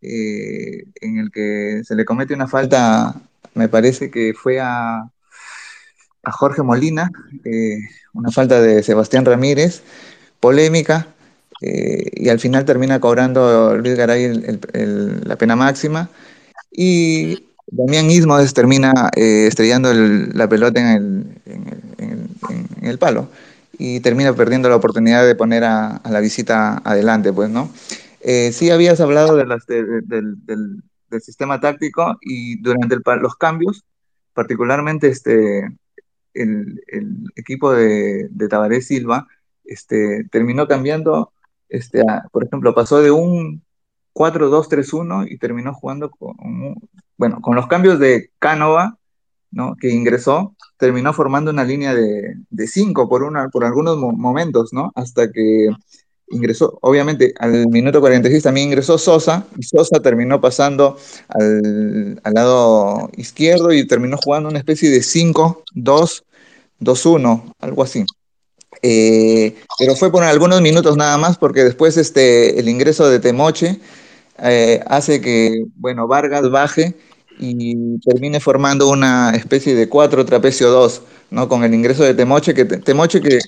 eh, 0.02 0.86
en 1.02 1.20
el 1.20 1.32
que 1.32 1.82
se 1.86 1.96
le 1.96 2.06
comete 2.06 2.34
una 2.34 2.48
falta, 2.48 3.16
me 3.56 3.70
parece 3.70 4.12
que 4.12 4.34
fue 4.34 4.60
a, 4.60 5.00
a 6.24 6.32
Jorge 6.32 6.62
Molina, 6.64 7.10
una 8.14 8.32
falta 8.32 8.62
de 8.62 8.84
Sebastián 8.84 9.26
Ramírez, 9.26 9.82
polémica, 10.40 11.08
y 11.62 12.30
al 12.30 12.40
final 12.40 12.66
termina 12.66 13.00
cobrando 13.00 13.78
Luis 13.78 13.96
Garay 13.96 14.24
el, 14.26 15.22
la 15.24 15.36
pena 15.38 15.56
máxima, 15.56 16.10
y 16.72 17.46
Damián 17.68 18.10
Ismodes 18.10 18.54
termina 18.54 19.10
eh, 19.16 19.48
estrellando 19.48 19.94
la 19.94 20.48
pelota 20.48 20.80
en 20.80 21.36
el, 21.46 21.88
en 21.98 22.88
el, 22.88 22.98
palo, 22.98 23.30
y 23.78 24.00
termina 24.00 24.34
perdiendo 24.34 24.70
la 24.70 24.76
oportunidad 24.76 25.26
de 25.26 25.36
poner 25.36 25.64
a, 25.64 25.98
a 25.98 26.12
la 26.12 26.20
visita 26.20 26.82
adelante, 26.84 27.32
pues, 27.32 27.50
¿no? 27.50 27.72
Eh, 28.22 28.52
sí 28.52 28.70
habías 28.70 29.00
hablado 29.00 29.36
de 29.36 29.46
las, 29.46 29.66
de, 29.66 29.84
de, 29.84 30.02
del, 30.02 30.36
del, 30.46 31.22
sistema 31.22 31.60
táctico 31.60 32.18
y 32.22 32.62
durante 32.62 32.96
los 33.20 33.36
cambios, 33.36 33.84
particularmente 34.34 35.10
este, 35.10 35.60
el, 36.34 36.82
el 36.88 37.32
equipo 37.36 37.74
de, 37.74 38.28
de 38.30 38.48
Tabaré 38.48 38.82
Silva 38.82 39.28
este, 39.66 40.26
terminó 40.32 40.68
cambiando, 40.68 41.34
este, 41.68 42.02
a, 42.02 42.28
por 42.32 42.46
ejemplo, 42.46 42.74
pasó 42.74 43.02
de 43.02 43.12
un 43.12 43.64
4-2-3-1 44.14 45.28
y 45.30 45.38
terminó 45.38 45.74
jugando 45.74 46.10
con, 46.10 46.36
bueno, 47.18 47.42
con 47.42 47.56
los 47.56 47.68
cambios 47.68 48.00
de 48.00 48.32
Cánova, 48.40 48.98
¿no? 49.52 49.76
que 49.80 49.90
ingresó, 49.90 50.56
terminó 50.78 51.14
formando 51.14 51.52
una 51.52 51.64
línea 51.64 51.94
de, 51.94 52.36
de 52.50 52.68
cinco 52.68 53.08
por, 53.10 53.24
una, 53.24 53.50
por 53.50 53.64
algunos 53.66 53.98
mo 53.98 54.12
momentos, 54.12 54.74
¿no? 54.74 54.92
hasta 54.96 55.32
que 55.32 55.70
ingresó, 56.30 56.78
obviamente 56.82 57.34
al 57.40 57.68
minuto 57.68 58.00
46 58.00 58.44
también 58.44 58.68
ingresó 58.68 58.98
Sosa, 58.98 59.46
y 59.58 59.64
Sosa 59.64 60.00
terminó 60.02 60.42
pasando 60.42 60.98
al, 61.28 62.20
al 62.24 62.34
lado 62.34 63.10
izquierdo 63.18 63.74
y 63.74 63.86
terminó 63.86 64.18
jugando 64.18 64.50
una 64.50 64.60
especie 64.60 64.90
de 64.90 65.00
5-2-2-1, 65.00 67.54
algo 67.60 67.84
así. 67.84 68.06
Eh, 68.82 69.56
pero 69.78 69.96
fue 69.96 70.12
por 70.12 70.24
algunos 70.24 70.62
minutos 70.62 70.98
nada 70.98 71.18
más, 71.18 71.38
porque 71.38 71.64
después 71.64 71.98
este, 71.98 72.60
el 72.60 72.70
ingreso 72.70 73.10
de 73.10 73.20
Temoche 73.20 73.80
eh, 74.40 74.82
hace 74.88 75.22
que, 75.22 75.66
bueno, 75.76 76.08
Vargas 76.08 76.50
baje 76.50 76.96
y 77.40 78.00
termine 78.00 78.40
formando 78.40 78.90
una 78.90 79.32
especie 79.32 79.76
de 79.76 79.90
4 79.90 80.26
trapecio 80.26 80.70
2, 80.70 81.02
¿no? 81.32 81.48
Con 81.50 81.64
el 81.64 81.74
ingreso 81.74 82.04
de 82.04 82.14
Temoche, 82.14 82.54
que 82.54 82.66
Temoche 82.66 83.22
que 83.22 83.40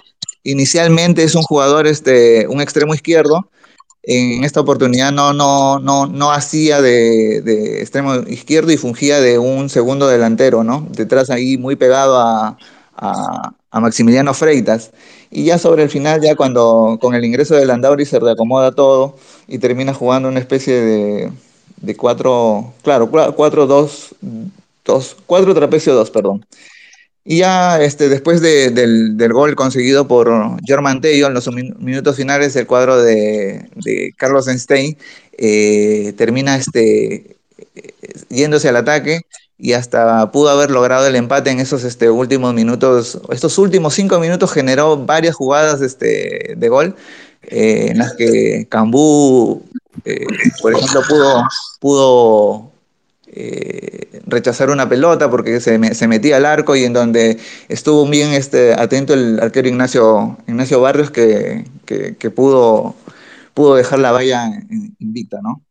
inicialmente 0.44 1.24
es 1.24 1.36
un 1.36 1.44
jugador, 1.44 1.88
este, 1.88 2.48
un 2.48 2.62
extremo 2.62 2.94
izquierdo, 2.94 3.50
en 4.04 4.44
esta 4.44 4.60
oportunidad 4.60 5.14
no, 5.14 5.32
no, 5.34 5.80
no, 5.80 6.08
no 6.08 6.32
hacía 6.32 6.82
de, 6.82 7.80
extremo 7.82 8.16
izquierdo 8.28 8.72
y 8.72 8.78
fungía 8.78 9.22
de 9.22 9.40
un 9.40 9.70
segundo 9.70 10.08
delantero, 10.08 10.64
¿no? 10.64 10.86
Detrás 10.92 11.30
ahí 11.30 11.58
muy 11.58 11.78
pegado 11.78 12.20
a, 12.20 12.58
a, 13.74 13.80
Maximiliano 13.80 14.34
Freitas. 14.34 14.92
Y 15.32 15.46
ya 15.46 15.58
sobre 15.58 15.84
el 15.84 15.90
final, 15.90 16.22
ya 16.22 16.36
cuando 16.36 16.98
con 17.02 17.16
el 17.16 17.26
ingreso 17.26 17.56
de 17.56 17.66
Landauri 17.66 18.06
se 18.06 18.20
reacomoda 18.20 18.72
todo 18.72 19.18
y 19.48 19.58
termina 19.58 19.94
jugando 19.94 20.30
una 20.30 20.40
especie 20.40 20.80
de, 20.80 21.32
de 21.78 21.96
cuatro, 21.96 22.74
claro, 22.84 23.10
cuatro, 23.10 23.68
dos, 23.68 24.16
dos, 24.86 25.18
cuatro 25.26 25.54
trapecio 25.56 25.94
dos, 25.96 26.12
perdón. 26.12 26.46
Y 27.26 27.38
ya 27.38 27.82
este, 27.82 28.10
después 28.10 28.42
de, 28.42 28.70
del, 28.70 29.18
del, 29.18 29.34
gol 29.34 29.56
conseguido 29.56 30.08
por 30.08 30.30
Germán 30.66 31.00
Tello 31.02 31.28
en 31.28 31.34
los 31.34 31.50
minutos 31.54 32.18
finales, 32.18 32.56
el 32.58 32.68
cuadro 32.68 33.02
de, 33.02 33.70
de 33.76 34.14
Carlos 34.18 34.48
Einstein 34.48 34.98
eh, 35.38 36.14
termina 36.18 36.58
este, 36.58 37.38
yéndose 38.30 38.70
al 38.70 38.76
ataque 38.78 39.22
y 39.64 39.72
hasta 39.72 40.30
pudo 40.30 40.50
haber 40.50 40.72
logrado 40.72 41.08
el 41.08 41.16
empate 41.16 41.50
en 41.50 41.62
esos 41.62 41.86
este, 41.86 42.10
últimos 42.10 42.54
minutos. 42.54 43.18
Estos 43.30 43.58
últimos 43.58 43.94
cinco 43.94 44.20
minutos 44.20 44.52
generó 44.52 44.98
varias 44.98 45.36
jugadas 45.36 45.80
este, 45.80 46.56
de 46.58 46.68
gol 46.68 46.98
eh, 47.44 47.88
en 47.92 47.98
las 47.98 48.14
que 48.14 48.68
Cambú, 48.68 49.64
eh, 50.04 50.26
por 50.62 50.74
ejemplo, 50.74 51.02
pudo, 51.08 51.48
pudo 51.80 52.72
eh, 53.28 54.22
rechazar 54.28 54.70
una 54.70 54.90
pelota 54.90 55.32
porque 55.32 55.62
se, 55.62 55.96
se, 55.96 56.08
metía 56.10 56.36
al 56.36 56.46
arco 56.46 56.76
y 56.76 56.84
en 56.84 56.92
donde 56.92 57.40
estuvo 57.70 58.06
bien 58.06 58.34
este, 58.34 58.74
atento 58.74 59.14
el 59.14 59.40
arquero 59.40 59.70
Ignacio, 59.70 60.40
Ignacio 60.46 60.82
Barrios 60.82 61.10
que, 61.10 61.64
que, 61.86 62.30
pudo, 62.32 62.96
pudo 63.54 63.76
dejar 63.76 64.00
la 64.00 64.12
valla 64.12 64.46
invicta, 65.00 65.40
¿no? 65.42 65.62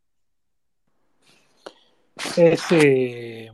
Es 2.36 2.62
eh, 2.70 3.51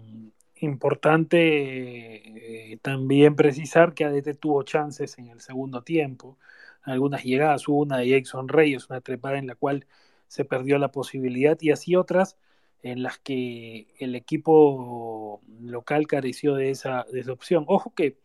importante 0.62 2.73
eh, 2.73 2.79
también 2.83 3.37
precisar 3.37 3.95
que 3.95 4.05
ADT 4.05 4.38
tuvo 4.38 4.62
chances 4.62 5.19
en 5.19 5.29
el 5.29 5.41
segundo 5.41 5.83
tiempo, 5.83 6.38
algunas 6.83 7.25
llegadas, 7.25 7.69
hubo 7.69 7.81
una 7.81 7.99
de 7.99 8.09
Jackson 8.09 8.49
Reyes, 8.49 8.88
una 8.91 9.00
trepada 9.00 9.38
en 9.38 9.47
la 9.47 9.55
cual 9.55 9.87
se 10.29 10.45
perdió 10.45 10.79
la 10.79 10.93
posibilidad 10.93 11.59
y 11.61 11.71
así 11.71 11.97
otras 11.97 12.37
en 12.83 13.03
las 13.03 13.19
que 13.19 13.88
el 13.99 14.15
equipo 14.15 15.43
local 15.61 16.07
careció 16.07 16.55
de 16.55 16.71
esa, 16.71 17.05
de 17.12 17.21
esa 17.21 17.33
opción. 17.33 17.65
Ojo 17.69 17.93
que 17.95 18.19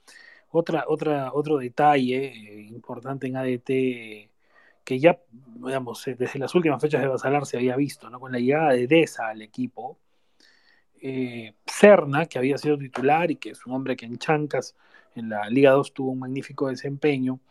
otra, 0.50 0.86
otra, 0.88 1.34
otro 1.34 1.58
detalle 1.58 2.28
eh, 2.28 2.62
importante 2.70 3.28
en 3.28 3.38
ADT 3.38 4.30
que 4.84 5.00
ya, 5.00 5.20
digamos, 5.56 6.04
desde 6.06 6.40
las 6.40 6.54
últimas 6.56 6.82
fechas 6.82 7.02
de 7.02 7.08
Basalar 7.08 7.46
se 7.46 7.58
había 7.58 7.76
visto, 7.76 8.10
¿no? 8.10 8.20
Con 8.20 8.32
la 8.34 8.40
llegada 8.40 8.74
de 8.74 8.88
Deza 8.88 9.30
al 9.30 9.42
equipo, 9.42 9.98
eh, 11.06 11.54
Cerna, 11.68 12.28
que 12.28 12.40
había 12.40 12.58
sido 12.58 12.78
titular 12.78 13.30
y 13.30 13.36
que 13.36 13.50
es 13.50 13.66
un 13.66 13.74
hombre 13.74 13.98
que 13.98 14.06
en 14.06 14.18
Chancas, 14.18 14.74
en 15.16 15.28
la 15.28 15.50
Liga 15.50 15.72
2, 15.72 15.94
tuvo 15.94 16.12
un 16.12 16.20
magnífico 16.20 16.70
desempeño, 16.70 17.42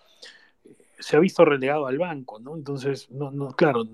se 0.99 1.17
ha 1.17 1.21
visto 1.21 1.45
relegado 1.45 1.87
al 1.87 1.99
banco, 1.99 2.39
¿no? 2.39 2.57
Entonces, 2.57 3.11
no, 3.11 3.31
no, 3.31 3.49
claro, 3.51 3.85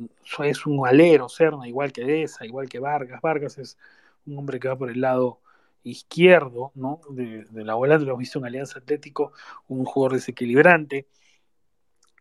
es 0.44 0.64
un 0.64 0.86
alero, 0.86 1.28
Serna, 1.28 1.66
igual 1.66 1.90
que 1.92 2.04
Deza, 2.04 2.46
igual 2.46 2.68
que 2.68 2.78
Vargas. 2.78 3.20
Vargas 3.20 3.58
es 3.58 3.78
un 4.26 4.38
hombre 4.38 4.60
que 4.60 4.68
va 4.68 4.78
por 4.78 4.90
el 4.90 5.00
lado 5.00 5.40
izquierdo, 5.82 6.70
¿no? 6.76 7.00
De, 7.10 7.44
de 7.44 7.64
la 7.64 7.74
volante 7.74 8.06
lo 8.06 8.16
visto 8.16 8.38
en 8.38 8.44
Alianza 8.44 8.78
Atlético, 8.78 9.32
un 9.66 9.84
jugador 9.84 10.12
desequilibrante. 10.12 11.08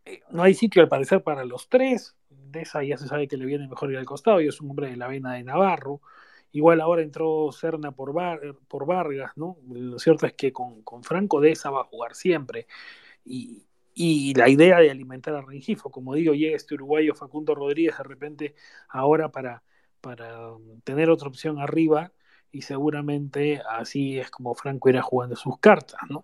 Eh, 0.06 0.22
no 0.32 0.42
hay 0.42 0.56
sitio 0.56 0.82
al 0.82 0.90
parecer 0.90 1.22
para 1.22 1.46
los 1.46 1.70
tres. 1.70 2.16
Deza 2.30 2.84
ya 2.84 2.98
se 2.98 3.08
sabe 3.08 3.28
que 3.28 3.38
le 3.38 3.46
viene 3.46 3.68
mejor 3.68 3.92
ir 3.92 3.98
al 4.00 4.06
costado, 4.06 4.42
y 4.42 4.48
es 4.48 4.60
un 4.60 4.72
hombre 4.72 4.90
de 4.90 4.98
la 4.98 5.08
vena 5.08 5.34
de 5.34 5.44
Navarro. 5.44 6.02
Igual 6.52 6.82
ahora 6.82 7.02
entró 7.02 7.52
Serna 7.52 7.92
por, 7.92 8.14
Var, 8.14 8.56
por 8.68 8.86
Vargas, 8.86 9.32
¿no? 9.36 9.58
Lo 9.70 10.00
cierto 10.00 10.26
es 10.26 10.34
que 10.34 10.52
con, 10.52 10.82
con 10.82 11.04
Franco 11.04 11.42
Deza 11.42 11.70
va 11.70 11.82
a 11.82 11.86
jugar 11.86 12.16
siempre. 12.16 12.68
Y, 13.26 13.68
y 13.94 14.36
la 14.36 14.48
idea 14.48 14.80
de 14.80 14.92
alimentar 14.92 15.36
a 15.36 15.42
Rengifo. 15.42 15.90
Como 15.90 16.14
digo, 16.14 16.34
llega 16.34 16.56
este 16.56 16.76
uruguayo 16.76 17.16
Facundo 17.16 17.56
Rodríguez 17.56 17.98
de 17.98 18.04
repente 18.04 18.56
ahora 18.90 19.32
para, 19.32 19.64
para 20.02 20.52
tener 20.84 21.10
otra 21.10 21.28
opción 21.28 21.60
arriba 21.60 22.12
y 22.52 22.62
seguramente 22.62 23.62
así 23.70 24.20
es 24.20 24.30
como 24.30 24.54
Franco 24.54 24.90
irá 24.90 25.02
jugando 25.02 25.36
sus 25.36 25.58
cartas, 25.60 26.00
¿no? 26.10 26.24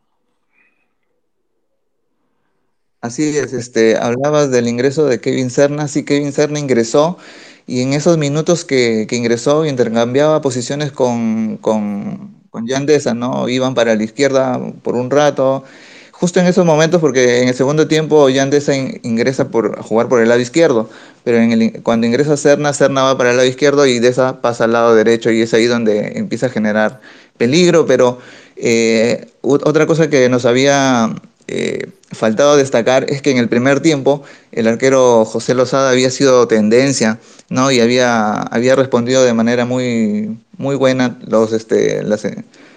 Así 3.01 3.37
es, 3.37 3.51
este, 3.51 3.97
hablabas 3.97 4.49
del 4.49 4.67
ingreso 4.67 5.05
de 5.05 5.19
Kevin 5.19 5.49
Serna, 5.49 5.89
sí, 5.89 6.05
Kevin 6.05 6.31
Serna 6.31 6.59
ingresó 6.59 7.17
y 7.67 7.81
en 7.81 7.93
esos 7.93 8.17
minutos 8.17 8.65
que, 8.65 9.05
que 9.07 9.15
ingresó 9.15 9.65
intercambiaba 9.65 10.41
posiciones 10.41 10.91
con, 10.91 11.57
con, 11.57 12.35
con 12.49 12.67
Yandesa, 12.67 13.13
¿no? 13.13 13.47
Iban 13.49 13.73
para 13.73 13.95
la 13.95 14.03
izquierda 14.03 14.59
por 14.81 14.95
un 14.95 15.09
rato, 15.09 15.63
justo 16.11 16.39
en 16.39 16.47
esos 16.47 16.65
momentos, 16.65 17.01
porque 17.01 17.41
en 17.41 17.49
el 17.49 17.55
segundo 17.55 17.87
tiempo 17.87 18.29
Yandesa 18.29 18.75
ingresa 18.75 19.49
por, 19.49 19.79
a 19.79 19.83
jugar 19.83 20.07
por 20.07 20.21
el 20.21 20.29
lado 20.29 20.41
izquierdo, 20.41 20.89
pero 21.23 21.37
en 21.37 21.51
el, 21.51 21.83
cuando 21.83 22.07
ingresa 22.07 22.37
Serna, 22.37 22.73
Serna 22.73 23.03
va 23.03 23.17
para 23.17 23.31
el 23.31 23.37
lado 23.37 23.47
izquierdo 23.47 23.85
y 23.85 23.99
Deza 23.99 24.41
pasa 24.41 24.65
al 24.65 24.73
lado 24.73 24.95
derecho 24.95 25.31
y 25.31 25.41
es 25.41 25.53
ahí 25.53 25.65
donde 25.65 26.17
empieza 26.17 26.47
a 26.47 26.49
generar 26.49 27.01
peligro, 27.37 27.85
pero 27.85 28.19
eh, 28.55 29.27
otra 29.41 29.87
cosa 29.87 30.09
que 30.09 30.29
nos 30.29 30.45
había 30.45 31.13
eh, 31.47 31.89
faltado 32.11 32.55
destacar 32.55 33.05
es 33.09 33.21
que 33.21 33.31
en 33.31 33.37
el 33.37 33.49
primer 33.49 33.81
tiempo 33.81 34.23
el 34.51 34.67
arquero 34.67 35.25
José 35.25 35.53
Lozada 35.53 35.89
había 35.89 36.09
sido 36.09 36.47
tendencia, 36.47 37.19
¿no? 37.49 37.71
Y 37.71 37.79
había, 37.79 38.33
había 38.33 38.75
respondido 38.75 39.23
de 39.23 39.33
manera 39.33 39.65
muy, 39.65 40.37
muy 40.57 40.75
buena 40.75 41.19
los, 41.27 41.51
este, 41.51 42.03
las, 42.03 42.25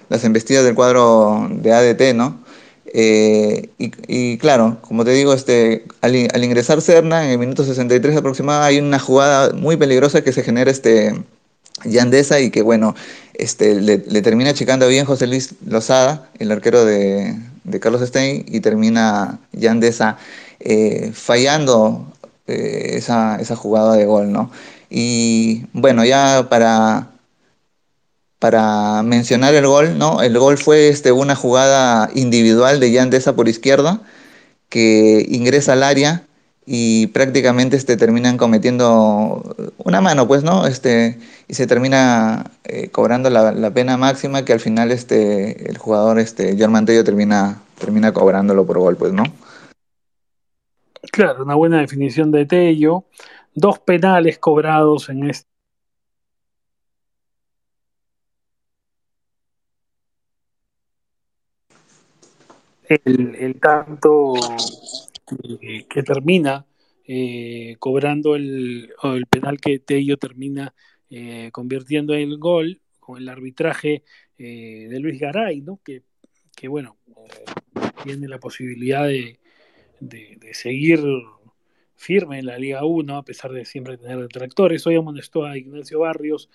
las 0.09 0.25
embestidas 0.25 0.65
del 0.65 0.75
cuadro 0.75 1.49
de 1.51 1.73
ADT, 1.73 2.15
¿no? 2.15 2.45
Eh, 2.99 3.69
y, 3.79 4.39
claro, 4.39 4.79
como 4.81 5.05
te 5.05 5.11
digo, 5.11 5.35
este, 5.35 5.85
al, 6.01 6.29
al, 6.33 6.45
ingresar 6.45 6.81
Serna 6.81 7.25
en 7.25 7.33
el 7.33 7.39
minuto 7.39 7.65
63 7.65 8.17
aproximado 8.17 8.63
hay 8.63 8.79
una 8.79 8.99
jugada 8.99 9.53
muy 9.53 9.77
peligrosa 9.77 10.23
que 10.23 10.33
se 10.33 10.43
genera 10.43 10.71
este, 10.71 11.15
Yandesa 11.85 12.41
y 12.41 12.51
que 12.51 12.63
bueno, 12.63 12.95
este, 13.35 13.81
le, 13.81 13.99
le, 13.99 14.23
termina 14.23 14.55
checando 14.55 14.89
bien 14.89 15.05
José 15.05 15.27
Luis 15.27 15.55
Lozada, 15.67 16.31
el 16.39 16.51
arquero 16.51 16.85
de, 16.85 17.35
de 17.67 17.81
Carlos 17.81 18.03
Stein, 18.03 18.45
y 18.49 18.61
termina 18.61 19.41
Yandesa 19.53 20.19
eh, 20.61 21.11
fallando 21.13 22.07
eh, 22.47 22.93
esa, 22.95 23.37
esa, 23.37 23.57
jugada 23.57 23.95
de 23.95 24.07
gol, 24.07 24.33
¿no? 24.33 24.51
Y 24.89 25.67
bueno, 25.73 26.05
ya 26.05 26.49
para, 26.49 27.11
para 28.39 29.03
mencionar 29.03 29.55
el 29.55 29.67
gol, 29.67 29.99
¿no? 29.99 30.23
El 30.23 30.39
gol 30.39 30.59
fue 30.59 30.89
este, 30.89 31.13
una 31.13 31.35
jugada 31.35 32.11
individual 32.15 32.81
de 32.81 32.93
Yandesa 32.93 33.35
por 33.35 33.49
izquierda, 33.49 34.01
que 34.69 35.27
ingresa 35.29 35.73
al 35.75 35.83
área 35.83 36.27
y 36.67 37.07
prácticamente 37.09 37.77
este, 37.77 37.97
terminan 37.97 38.37
cometiendo 38.37 39.55
una 39.79 40.01
mano, 40.01 40.27
pues, 40.27 40.43
¿no? 40.43 40.67
Este, 40.67 41.17
y 41.47 41.55
se 41.55 41.69
termina 41.69 42.51
eh, 42.65 42.89
cobrando 42.91 43.31
la, 43.31 43.71
pena 43.71 43.97
máxima 43.97 44.45
que 44.45 44.53
al 44.53 44.59
final 44.59 44.91
este, 44.91 45.71
el 45.71 45.79
jugador, 45.79 46.19
este, 46.19 46.57
Germán 46.57 46.85
Tello, 46.85 47.05
termina, 47.05 47.63
termina 47.79 48.13
cobrándolo 48.13 48.67
por 48.67 48.81
gol, 48.81 48.97
pues, 48.97 49.13
¿no? 49.13 49.23
Claro, 51.13 51.45
una 51.45 51.55
buena 51.55 51.79
definición 51.79 52.33
de 52.33 52.47
Tello. 52.47 53.05
Dos 53.55 53.79
penales 53.79 54.39
cobrados 54.39 55.09
en 55.09 55.31
este. 55.31 55.47
El, 62.89 63.35
el 63.37 63.59
tanto 63.59 64.35
que, 65.27 66.03
termina 66.03 66.67
eh, 67.05 67.77
cobrando 67.79 68.37
el, 68.37 68.93
el, 69.03 69.27
penal 69.27 69.61
que 69.61 69.79
Tello 69.79 70.17
termina 70.17 70.75
eh, 71.11 71.51
convirtiendo 71.53 72.15
en 72.15 72.31
el 72.31 72.39
gol 72.39 72.81
con 73.01 73.19
el 73.19 73.29
arbitraje 73.29 74.03
eh, 74.39 74.87
de 74.89 75.01
Luis 75.01 75.21
Garay, 75.21 75.61
¿no? 75.61 75.81
que, 75.85 76.03
que 76.55 76.69
bueno, 76.69 76.97
tiene 78.05 78.29
la 78.29 78.39
posibilidad 78.39 79.07
de, 79.07 79.39
de, 80.01 80.37
de, 80.41 80.55
seguir 80.55 81.01
firme 81.95 82.39
en 82.39 82.47
la 82.47 82.59
Liga 82.59 82.85
1 82.85 83.17
a 83.17 83.25
pesar 83.25 83.53
de 83.53 83.65
siempre 83.65 83.99
tener 83.99 84.19
detractores. 84.19 84.87
Hoy 84.87 84.97
amonestó 84.97 85.45
a 85.45 85.57
Ignacio 85.57 86.01
Barrios 86.01 86.49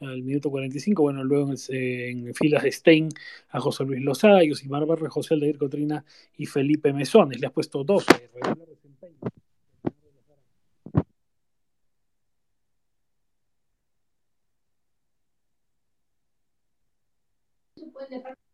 al 0.00 0.22
minuto 0.22 0.50
45, 0.50 1.02
bueno, 1.02 1.24
luego 1.24 1.52
en, 1.68 2.34
filas 2.34 2.62
de 2.62 2.72
Stein 2.72 3.08
a 3.50 3.60
José 3.60 3.84
Luis 3.84 4.02
Lozada, 4.02 4.44
Yosimar 4.44 4.86
Barre, 4.86 5.08
José 5.08 5.34
Aldair 5.34 5.58
Cotrina 5.58 6.04
y 6.36 6.46
Felipe 6.46 6.92
Mesones. 6.92 7.40
Le 7.40 7.46
has 7.46 7.52
puesto 7.52 7.84
12 7.84 8.30
regular 8.34 8.68
desempeño. 8.68 9.18
Te 18.08 18.47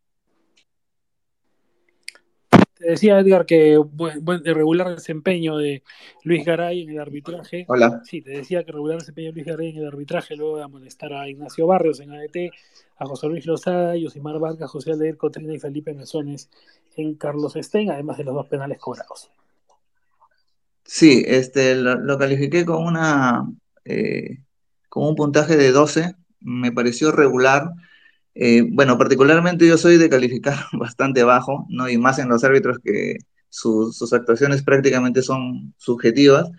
decía 2.86 3.18
Edgar 3.18 3.46
que 3.46 3.76
buen, 3.76 4.24
buen 4.24 4.44
regular 4.44 4.94
desempeño 4.94 5.56
de 5.56 5.82
Luis 6.22 6.44
Garay 6.44 6.82
en 6.82 6.90
el 6.90 7.00
arbitraje. 7.00 7.64
Hola. 7.68 8.02
Sí, 8.04 8.22
te 8.22 8.30
decía 8.30 8.64
que 8.64 8.72
regular 8.72 8.98
desempeño 8.98 9.28
de 9.28 9.34
Luis 9.34 9.46
Garay 9.46 9.70
en 9.70 9.78
el 9.78 9.86
arbitraje, 9.86 10.36
luego 10.36 10.58
de 10.58 10.64
amonestar 10.64 11.12
a 11.12 11.28
Ignacio 11.28 11.66
Barrios 11.66 12.00
en 12.00 12.12
ADT, 12.12 12.52
a 12.98 13.06
José 13.06 13.28
Luis 13.28 13.46
Lozada, 13.46 13.96
Yosimar 13.96 14.38
Vargas, 14.38 14.70
José 14.70 14.92
Aldeir 14.92 15.16
Cotrina 15.16 15.54
y 15.54 15.58
Felipe 15.58 15.94
Mesones 15.94 16.50
en 16.96 17.14
Carlos 17.14 17.56
Estén, 17.56 17.90
además 17.90 18.18
de 18.18 18.24
los 18.24 18.34
dos 18.34 18.46
penales 18.46 18.78
cobrados. 18.78 19.30
Sí, 20.84 21.24
este, 21.26 21.74
lo, 21.74 21.96
lo 21.96 22.18
califiqué 22.18 22.64
con 22.64 22.84
una 22.84 23.46
eh, 23.84 24.38
con 24.88 25.08
un 25.08 25.16
puntaje 25.16 25.56
de 25.56 25.72
12, 25.72 26.14
me 26.40 26.72
pareció 26.72 27.10
regular. 27.10 27.70
Eh, 28.34 28.62
bueno, 28.70 28.98
particularmente 28.98 29.66
yo 29.66 29.78
soy 29.78 29.96
de 29.96 30.08
calificar 30.10 30.54
bastante 30.72 31.22
bajo, 31.24 31.66
¿no? 31.68 31.88
Y 31.88 31.98
más 31.98 32.18
en 32.18 32.28
los 32.28 32.44
árbitros 32.44 32.78
que 32.82 33.18
su, 33.48 33.92
sus 33.92 34.12
actuaciones 34.12 34.62
prácticamente 34.62 35.22
son 35.22 35.74
subjetivas. 35.78 36.50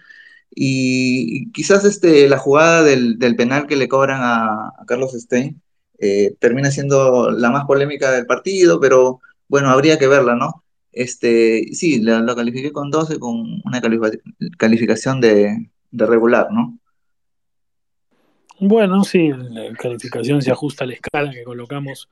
Y 0.56 1.52
quizás 1.52 1.86
este, 1.86 2.30
la 2.30 2.38
jugada 2.38 2.84
del, 2.84 3.18
penal 3.38 3.68
que 3.68 3.76
le 3.76 3.90
cobran 3.90 4.22
a, 4.24 4.72
Carlos 4.88 5.14
Stein 5.14 5.62
eh, 6.00 6.36
termina 6.40 6.72
siendo 6.72 7.32
la 7.32 7.52
más 7.52 7.66
polémica 7.66 8.12
del 8.12 8.26
partido, 8.26 8.80
pero 8.80 9.20
bueno, 9.48 9.70
habría 9.70 10.00
que 10.00 10.08
verla, 10.08 10.36
¿no? 10.36 10.64
Este, 10.92 11.74
sí, 11.74 12.02
lo 12.02 12.36
califiqué 12.36 12.72
con 12.72 12.90
12, 12.90 13.20
con 13.20 13.62
una 13.66 13.82
calificación 14.58 15.20
de, 15.22 15.70
de 15.92 16.06
regular, 16.06 16.48
¿no? 16.52 16.80
Bueno, 18.60 19.04
sí, 19.04 19.30
la 19.30 19.74
calificación 19.74 20.42
se 20.42 20.52
ajusta 20.52 20.84
a 20.84 20.88
la 20.88 20.94
escala 20.94 21.32
que 21.32 21.44
colocamos 21.44 22.10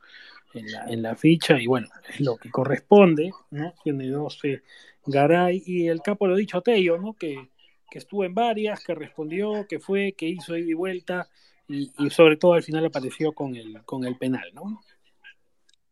en 0.54 0.72
la, 0.72 0.86
en 0.88 1.02
la 1.02 1.16
ficha 1.16 1.60
y 1.60 1.68
bueno, 1.68 1.88
es 2.10 2.20
lo 2.20 2.38
que 2.38 2.50
corresponde, 2.50 3.32
¿no? 3.52 3.74
Tiene 3.84 4.10
12 4.10 4.62
Garay 5.06 5.64
y 5.66 5.88
el 5.88 6.02
capo 6.02 6.28
lo 6.28 6.36
dicho 6.36 6.62
Tello, 6.62 6.98
¿no? 6.98 7.14
Que, 7.14 7.50
que 7.90 8.00
estuvo 8.00 8.24
en 8.26 8.34
varias, 8.34 8.84
que 8.84 8.96
respondió, 8.96 9.66
que 9.68 9.80
fue, 9.80 10.14
que 10.18 10.28
hizo 10.28 10.58
ida 10.58 10.70
y 10.70 10.74
vuelta 10.74 11.30
y, 11.68 11.92
y, 11.98 12.10
sobre 12.10 12.38
todo 12.38 12.54
al 12.54 12.64
final 12.64 12.86
apareció 12.86 13.32
con 13.34 13.56
el, 13.56 13.84
con 13.86 14.06
el 14.06 14.18
penal, 14.18 14.50
¿no? 14.54 14.82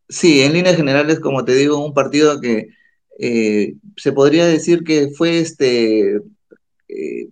Sí, 0.08 0.42
en 0.42 0.52
líneas 0.52 0.76
generales, 0.76 1.20
como 1.20 1.44
te 1.44 1.54
digo, 1.54 1.84
un 1.84 1.94
partido 1.94 2.40
que 2.40 2.68
eh, 3.18 3.74
se 3.96 4.12
podría 4.12 4.46
decir 4.46 4.84
que 4.84 5.08
fue 5.08 5.38
este 5.38 6.16
eh, 6.88 7.28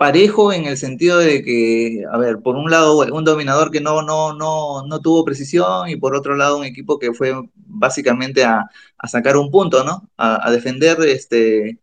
parejo 0.00 0.50
en 0.50 0.64
el 0.64 0.78
sentido 0.78 1.18
de 1.18 1.44
que, 1.44 2.04
a 2.10 2.16
ver, 2.16 2.38
por 2.38 2.56
un 2.56 2.70
lado 2.70 3.00
un 3.12 3.22
dominador 3.22 3.70
que 3.70 3.82
no, 3.82 4.00
no, 4.00 4.32
no, 4.32 4.82
no 4.86 5.00
tuvo 5.00 5.26
precisión 5.26 5.90
y 5.90 5.96
por 5.96 6.14
otro 6.16 6.36
lado 6.36 6.56
un 6.56 6.64
equipo 6.64 6.98
que 6.98 7.12
fue 7.12 7.34
básicamente 7.54 8.42
a, 8.42 8.64
a 8.96 9.08
sacar 9.08 9.36
un 9.36 9.50
punto, 9.50 9.84
¿no? 9.84 10.08
A, 10.16 10.50
defender 10.50 10.98
este, 11.02 11.80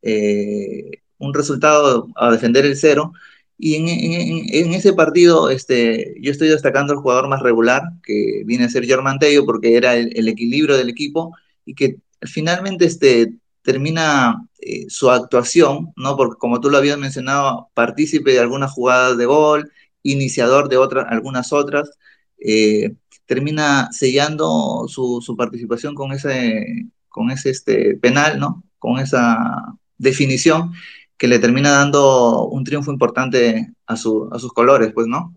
eh, 0.00 1.02
un 1.18 1.34
resultado, 1.34 2.08
a 2.16 2.30
defender 2.30 2.64
el 2.64 2.78
cero. 2.78 3.12
Y 3.58 3.74
en, 3.74 3.88
en, 3.88 4.66
en, 4.68 4.72
ese 4.72 4.94
partido 4.94 5.50
este, 5.50 6.14
yo 6.22 6.30
estoy 6.32 6.48
destacando 6.48 6.94
al 6.94 7.00
jugador 7.00 7.28
más 7.28 7.42
regular, 7.42 7.82
que 8.02 8.42
viene 8.46 8.64
a 8.64 8.70
ser 8.70 8.86
Germán 8.86 9.18
Tello, 9.18 9.44
porque 9.44 9.76
era 9.76 9.96
el, 9.96 10.16
el 10.16 10.28
equilibrio 10.28 10.78
del 10.78 10.88
equipo 10.88 11.36
y 11.66 11.74
que 11.74 11.98
finalmente 12.22 12.86
este, 12.86 13.34
termina 13.60 14.46
eh, 14.62 14.86
su 14.88 15.10
actuación, 15.10 15.92
¿no? 15.96 16.16
Porque 16.16 16.38
como 16.38 16.60
tú 16.60 16.70
lo 16.70 16.78
habías 16.78 16.98
mencionado, 16.98 17.70
partícipe 17.74 18.32
de 18.32 18.40
algunas 18.40 18.72
jugadas 18.72 19.16
de 19.18 19.26
gol, 19.26 19.70
iniciador 20.02 20.68
de 20.68 20.76
otras, 20.76 21.06
algunas 21.10 21.52
otras, 21.52 21.90
eh, 22.38 22.94
termina 23.26 23.88
sellando 23.92 24.86
su, 24.88 25.20
su, 25.22 25.36
participación 25.36 25.94
con 25.94 26.12
ese, 26.12 26.66
con 27.08 27.30
ese 27.30 27.50
este, 27.50 27.96
penal, 27.96 28.38
¿no? 28.40 28.64
Con 28.78 28.98
esa 28.98 29.76
definición 29.98 30.72
que 31.16 31.28
le 31.28 31.38
termina 31.38 31.70
dando 31.70 32.46
un 32.48 32.64
triunfo 32.64 32.90
importante 32.92 33.72
a, 33.86 33.96
su, 33.96 34.28
a 34.32 34.38
sus 34.38 34.52
colores, 34.52 34.92
pues, 34.94 35.06
¿no? 35.06 35.34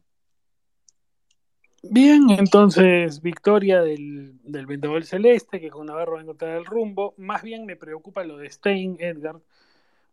Bien, 1.90 2.30
entonces 2.30 3.22
victoria 3.22 3.82
del, 3.82 4.40
del 4.44 4.66
Vendaval 4.66 5.04
Celeste, 5.04 5.60
que 5.60 5.70
con 5.70 5.86
Navarro 5.86 6.14
va 6.14 6.20
a 6.20 6.22
encontrar 6.22 6.56
el 6.58 6.66
rumbo. 6.66 7.14
Más 7.18 7.44
bien 7.44 7.66
me 7.66 7.76
preocupa 7.76 8.24
lo 8.24 8.38
de 8.38 8.50
Stein, 8.50 8.96
Edgar. 9.00 9.36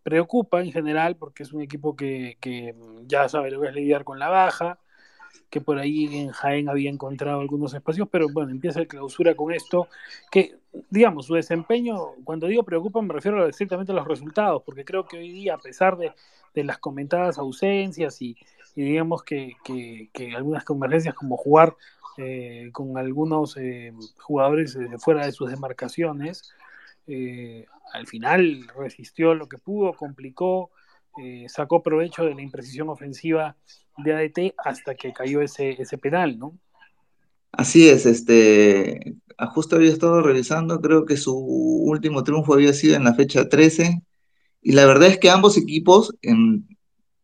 Preocupa 0.03 0.61
en 0.61 0.73
general 0.73 1.17
porque 1.17 1.45
es 1.45 1.53
un 1.53 1.63
equipo 1.63 1.95
que, 1.95 2.37
que 2.41 2.75
ya 3.07 3.29
sabe 3.29 3.53
lo 3.53 3.61
que 3.61 3.69
es 3.69 3.75
lidiar 3.75 4.03
con 4.03 4.19
la 4.19 4.29
baja, 4.29 4.81
que 5.49 5.61
por 5.61 5.79
ahí 5.79 6.07
en 6.19 6.31
Jaén 6.31 6.69
había 6.69 6.91
encontrado 6.91 7.41
algunos 7.41 7.73
espacios, 7.73 8.09
pero 8.11 8.27
bueno, 8.33 8.51
empieza 8.51 8.81
el 8.81 8.89
clausura 8.89 9.37
con 9.37 9.53
esto, 9.53 9.89
que 10.31 10.57
digamos, 10.89 11.27
su 11.27 11.35
desempeño, 11.35 12.15
cuando 12.25 12.47
digo 12.47 12.65
preocupa 12.65 13.01
me 13.03 13.15
refiero 13.15 13.47
estrictamente 13.47 13.93
a 13.93 13.95
los 13.95 14.09
resultados, 14.09 14.63
porque 14.65 14.85
creo 14.85 15.05
que 15.07 15.19
hoy 15.19 15.31
día, 15.31 15.55
a 15.55 15.59
pesar 15.59 15.97
de, 15.97 16.13
de 16.55 16.65
las 16.65 16.79
comentadas 16.79 17.39
ausencias 17.39 18.21
y, 18.23 18.37
y 18.75 18.83
digamos 18.83 19.23
que, 19.23 19.55
que, 19.65 20.11
que, 20.13 20.35
algunas 20.35 20.65
convergencias 20.65 21.15
como 21.15 21.37
jugar 21.37 21.77
eh, 22.17 22.69
con 22.73 22.99
algunos 22.99 23.57
eh, 23.57 23.93
jugadores 24.19 24.77
eh, 24.77 24.99
fuera 24.99 25.25
de 25.25 25.33
sus 25.33 25.51
demarcaciones, 25.51 26.53
al 27.93 28.07
final 28.07 28.69
resistió 28.77 29.35
lo 29.35 29.49
que 29.49 29.59
pudo, 29.59 29.95
complicó, 29.95 30.71
sacó 31.49 31.83
provecho 31.83 32.25
de 32.25 32.37
la 32.37 32.43
imprecisión 32.43 32.89
ofensiva 32.89 33.57
de 33.97 34.15
ADT 34.15 34.55
hasta 34.65 34.95
que 34.95 35.13
cayó 35.13 35.43
ese, 35.43 35.71
ese 35.83 35.99
penal, 35.99 36.39
¿no? 36.39 36.57
Así 37.51 37.89
es, 37.89 38.07
este, 38.07 39.17
justo 39.55 39.75
había 39.75 39.91
estado 39.91 40.23
revisando, 40.23 40.81
creo 40.81 41.05
que 41.05 41.17
su 41.17 41.37
último 41.37 42.23
triunfo 42.23 42.55
había 42.55 42.73
sido 42.73 42.95
en 42.95 43.03
la 43.03 43.15
fecha 43.15 43.49
13, 43.49 44.03
y 44.63 44.73
la 44.73 44.87
verdad 44.87 45.09
es 45.09 45.19
que 45.19 45.31
ambos 45.31 45.57
equipos, 45.57 46.17
en, 46.23 46.69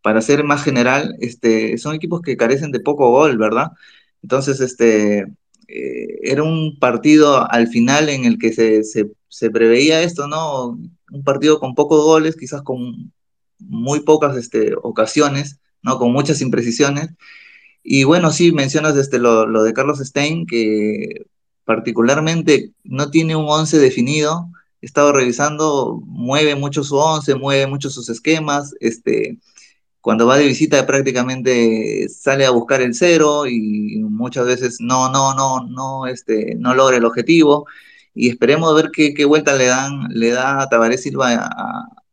para 0.07 0.23
ser 0.23 0.45
más 0.45 0.63
general, 0.63 1.17
este, 1.19 1.79
son 1.79 1.97
equipos 1.97 2.21
que 2.23 2.37
carecen 2.37 2.71
de 2.71 2.79
poco 2.79 3.11
gol, 3.11 3.39
¿verdad? 3.39 3.73
Entonces, 4.23 4.61
este, 4.61 5.27
eh, 5.67 6.19
era 6.23 6.45
un 6.45 6.79
partido 6.79 7.51
al 7.51 7.67
final 7.67 8.09
en 8.09 8.25
el 8.25 8.39
que 8.39 8.53
se, 8.53 8.85
se, 8.85 9.51
preveía 9.51 10.03
esto, 10.03 10.29
¿no? 10.29 10.79
Un 11.11 11.25
partido 11.25 11.59
con 11.59 11.75
pocos 11.75 12.05
goles, 12.05 12.37
quizás 12.37 12.63
con 12.63 13.13
muy 13.59 13.99
pocas 13.99 14.37
este, 14.37 14.75
ocasiones, 14.81 15.59
¿no? 15.83 15.99
Con 15.99 16.13
muchas 16.13 16.41
imprecisiones. 16.41 17.09
Y 17.83 18.05
bueno, 18.05 18.31
sí, 18.31 18.53
mencionas 18.53 18.97
este, 18.97 19.19
lo, 19.19 19.45
lo 19.49 19.65
de 19.65 19.73
Carlos 19.73 19.99
Stein, 19.99 20.47
que 20.47 21.27
particularmente 21.65 22.75
no 22.85 23.11
tiene 23.11 23.35
un 23.35 23.47
once 23.49 23.77
definido. 23.81 24.51
He 24.81 24.87
estado 24.87 25.13
revisando, 25.13 26.01
mueve 26.05 26.55
mucho 26.55 26.85
su 26.85 26.95
once, 26.97 27.35
mueve 27.35 27.67
mucho 27.67 27.91
sus 27.91 28.09
esquemas, 28.09 28.73
este, 28.79 29.41
cuando 30.07 30.25
va 30.25 30.39
de 30.39 30.47
visita 30.47 30.87
prácticamente 30.87 32.09
sale 32.09 32.47
a 32.47 32.51
buscar 32.51 32.81
el 32.81 32.95
cero 32.95 33.45
y 33.49 33.99
muchas 34.05 34.47
veces 34.47 34.77
no, 34.81 35.11
no, 35.11 35.35
no, 35.35 35.67
no, 35.67 36.07
este, 36.07 36.55
no 36.55 36.77
logra 36.77 36.97
el 36.97 37.05
objetivo. 37.05 37.67
Y 38.15 38.29
esperemos 38.29 38.73
ver 38.77 38.91
qué, 38.93 39.15
qué 39.15 39.25
vuelta 39.25 39.57
le 39.57 39.67
dan, 39.67 40.07
le 40.11 40.31
da 40.31 40.63
a 40.63 40.69
Tabaré 40.69 40.97
Silva 40.97 41.51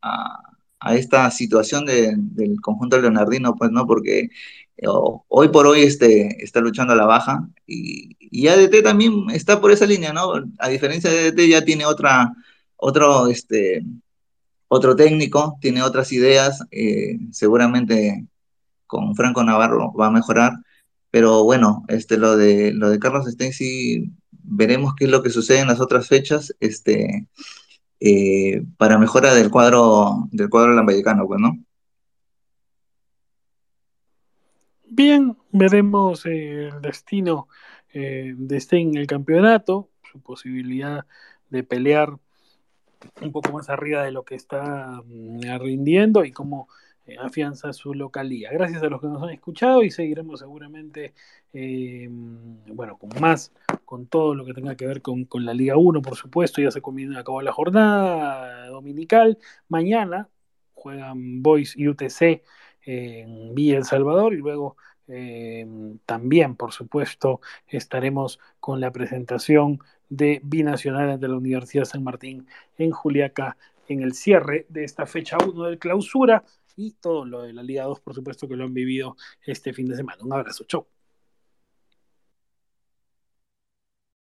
a, 0.02 0.96
esta 0.96 1.30
situación 1.30 1.86
de, 1.86 2.16
del 2.18 2.60
conjunto 2.62 3.00
leonardino, 3.00 3.54
pues, 3.54 3.70
¿no? 3.70 3.86
Porque 3.86 4.22
eh, 4.78 4.88
hoy 5.28 5.50
por 5.50 5.68
hoy 5.68 5.84
este, 5.84 6.44
está 6.44 6.62
luchando 6.62 6.94
a 6.94 6.96
la 6.96 7.06
baja 7.06 7.48
y, 7.68 8.18
y 8.20 8.48
ADT 8.48 8.82
también 8.84 9.30
está 9.32 9.62
por 9.62 9.72
esa 9.72 9.86
línea, 9.86 10.12
¿no? 10.14 10.34
A 10.58 10.70
diferencia 10.70 11.12
de 11.12 11.28
ADT 11.28 11.48
ya 11.48 11.64
tiene 11.64 11.86
otra, 11.86 12.34
otro, 12.76 13.28
este, 13.28 13.84
otro 14.74 14.96
técnico, 14.96 15.58
tiene 15.62 15.84
otras 15.84 16.12
ideas, 16.12 16.66
eh, 16.72 17.20
seguramente 17.32 18.26
con 18.88 19.16
Franco 19.16 19.44
Navarro 19.44 19.94
va 19.94 20.08
a 20.08 20.12
mejorar, 20.12 20.54
pero 21.12 21.44
bueno, 21.44 21.84
este, 21.88 22.18
lo, 22.18 22.36
de, 22.36 22.74
lo 22.74 22.90
de 22.90 22.98
Carlos 22.98 23.28
Stensi, 23.28 24.12
veremos 24.32 24.96
qué 24.96 25.06
es 25.06 25.12
lo 25.12 25.22
que 25.22 25.30
sucede 25.30 25.60
en 25.60 25.68
las 25.68 25.80
otras 25.80 26.08
fechas 26.08 26.56
este, 26.60 27.28
eh, 28.00 28.64
para 28.78 28.98
mejora 28.98 29.36
del 29.36 29.52
cuadro 29.52 30.28
del 30.32 30.50
cuadro 30.50 30.74
lambayecano, 30.74 31.28
pues, 31.28 31.40
¿no? 31.40 31.56
Bien, 34.90 35.38
veremos 35.52 36.26
eh, 36.26 36.70
el 36.70 36.82
destino 36.82 37.48
de 37.94 38.60
Stein 38.60 38.90
en 38.90 38.98
el 38.98 39.06
campeonato, 39.06 39.92
su 40.12 40.20
posibilidad 40.20 41.06
de 41.52 41.64
pelear 41.64 42.18
un 43.22 43.32
poco 43.32 43.52
más 43.52 43.70
arriba 43.70 44.04
de 44.04 44.12
lo 44.12 44.24
que 44.24 44.36
está 44.36 45.02
mm, 45.06 45.60
rindiendo 45.60 46.24
y 46.26 46.32
cómo 46.32 46.68
eh, 47.06 47.18
afianza 47.20 47.74
su 47.74 47.94
localía. 47.94 48.50
Gracias 48.52 48.82
a 48.82 48.88
los 48.88 49.02
que 49.02 49.08
nos 49.08 49.22
han 49.22 49.32
escuchado 49.32 49.84
y 49.84 49.92
seguiremos 49.92 50.40
seguramente, 50.40 51.14
eh, 51.52 52.08
bueno, 52.10 52.98
con 52.98 53.10
más, 53.20 53.52
con 53.84 54.08
todo 54.08 54.36
lo 54.36 54.46
que 54.46 54.54
tenga 54.54 54.76
que 54.76 54.88
ver 54.88 55.02
con, 55.02 55.26
con 55.26 55.46
la 55.46 55.54
Liga 55.54 55.76
1, 55.78 56.02
por 56.02 56.16
supuesto, 56.16 56.62
ya 56.62 56.72
se 56.72 56.80
acabó 57.18 57.42
la 57.42 57.52
jornada 57.52 58.68
dominical. 58.68 59.38
Mañana 59.68 60.30
juegan 60.74 61.44
Boys 61.44 61.76
y 61.78 61.88
UTC 61.90 62.44
en 62.86 63.54
Villa 63.56 63.78
El 63.78 63.86
Salvador 63.86 64.34
y 64.34 64.38
luego 64.38 64.78
eh, 65.08 65.68
también, 66.06 66.56
por 66.56 66.72
supuesto, 66.72 67.42
estaremos 67.68 68.40
con 68.60 68.80
la 68.80 68.92
presentación 68.92 69.80
de 70.16 70.42
Binacional 70.44 71.20
de 71.20 71.28
la 71.28 71.36
Universidad 71.36 71.86
San 71.86 72.04
Martín 72.04 72.48
en 72.78 72.92
Juliaca 72.92 73.58
en 73.88 74.02
el 74.04 74.14
cierre 74.14 74.66
de 74.70 74.84
esta 74.84 75.06
fecha 75.06 75.38
1 75.44 75.64
del 75.66 75.80
clausura 75.80 76.44
y 76.76 76.92
todo 76.94 77.26
lo 77.26 77.42
de 77.42 77.54
la 77.54 77.64
Liga 77.64 77.84
2, 77.84 78.00
por 78.00 78.14
supuesto, 78.14 78.48
que 78.48 78.56
lo 78.56 78.64
han 78.64 78.74
vivido 78.74 79.18
este 79.46 79.74
fin 79.74 79.88
de 79.88 79.96
semana. 79.96 80.24
Un 80.24 80.34
abrazo, 80.34 80.66
chau. 80.66 80.93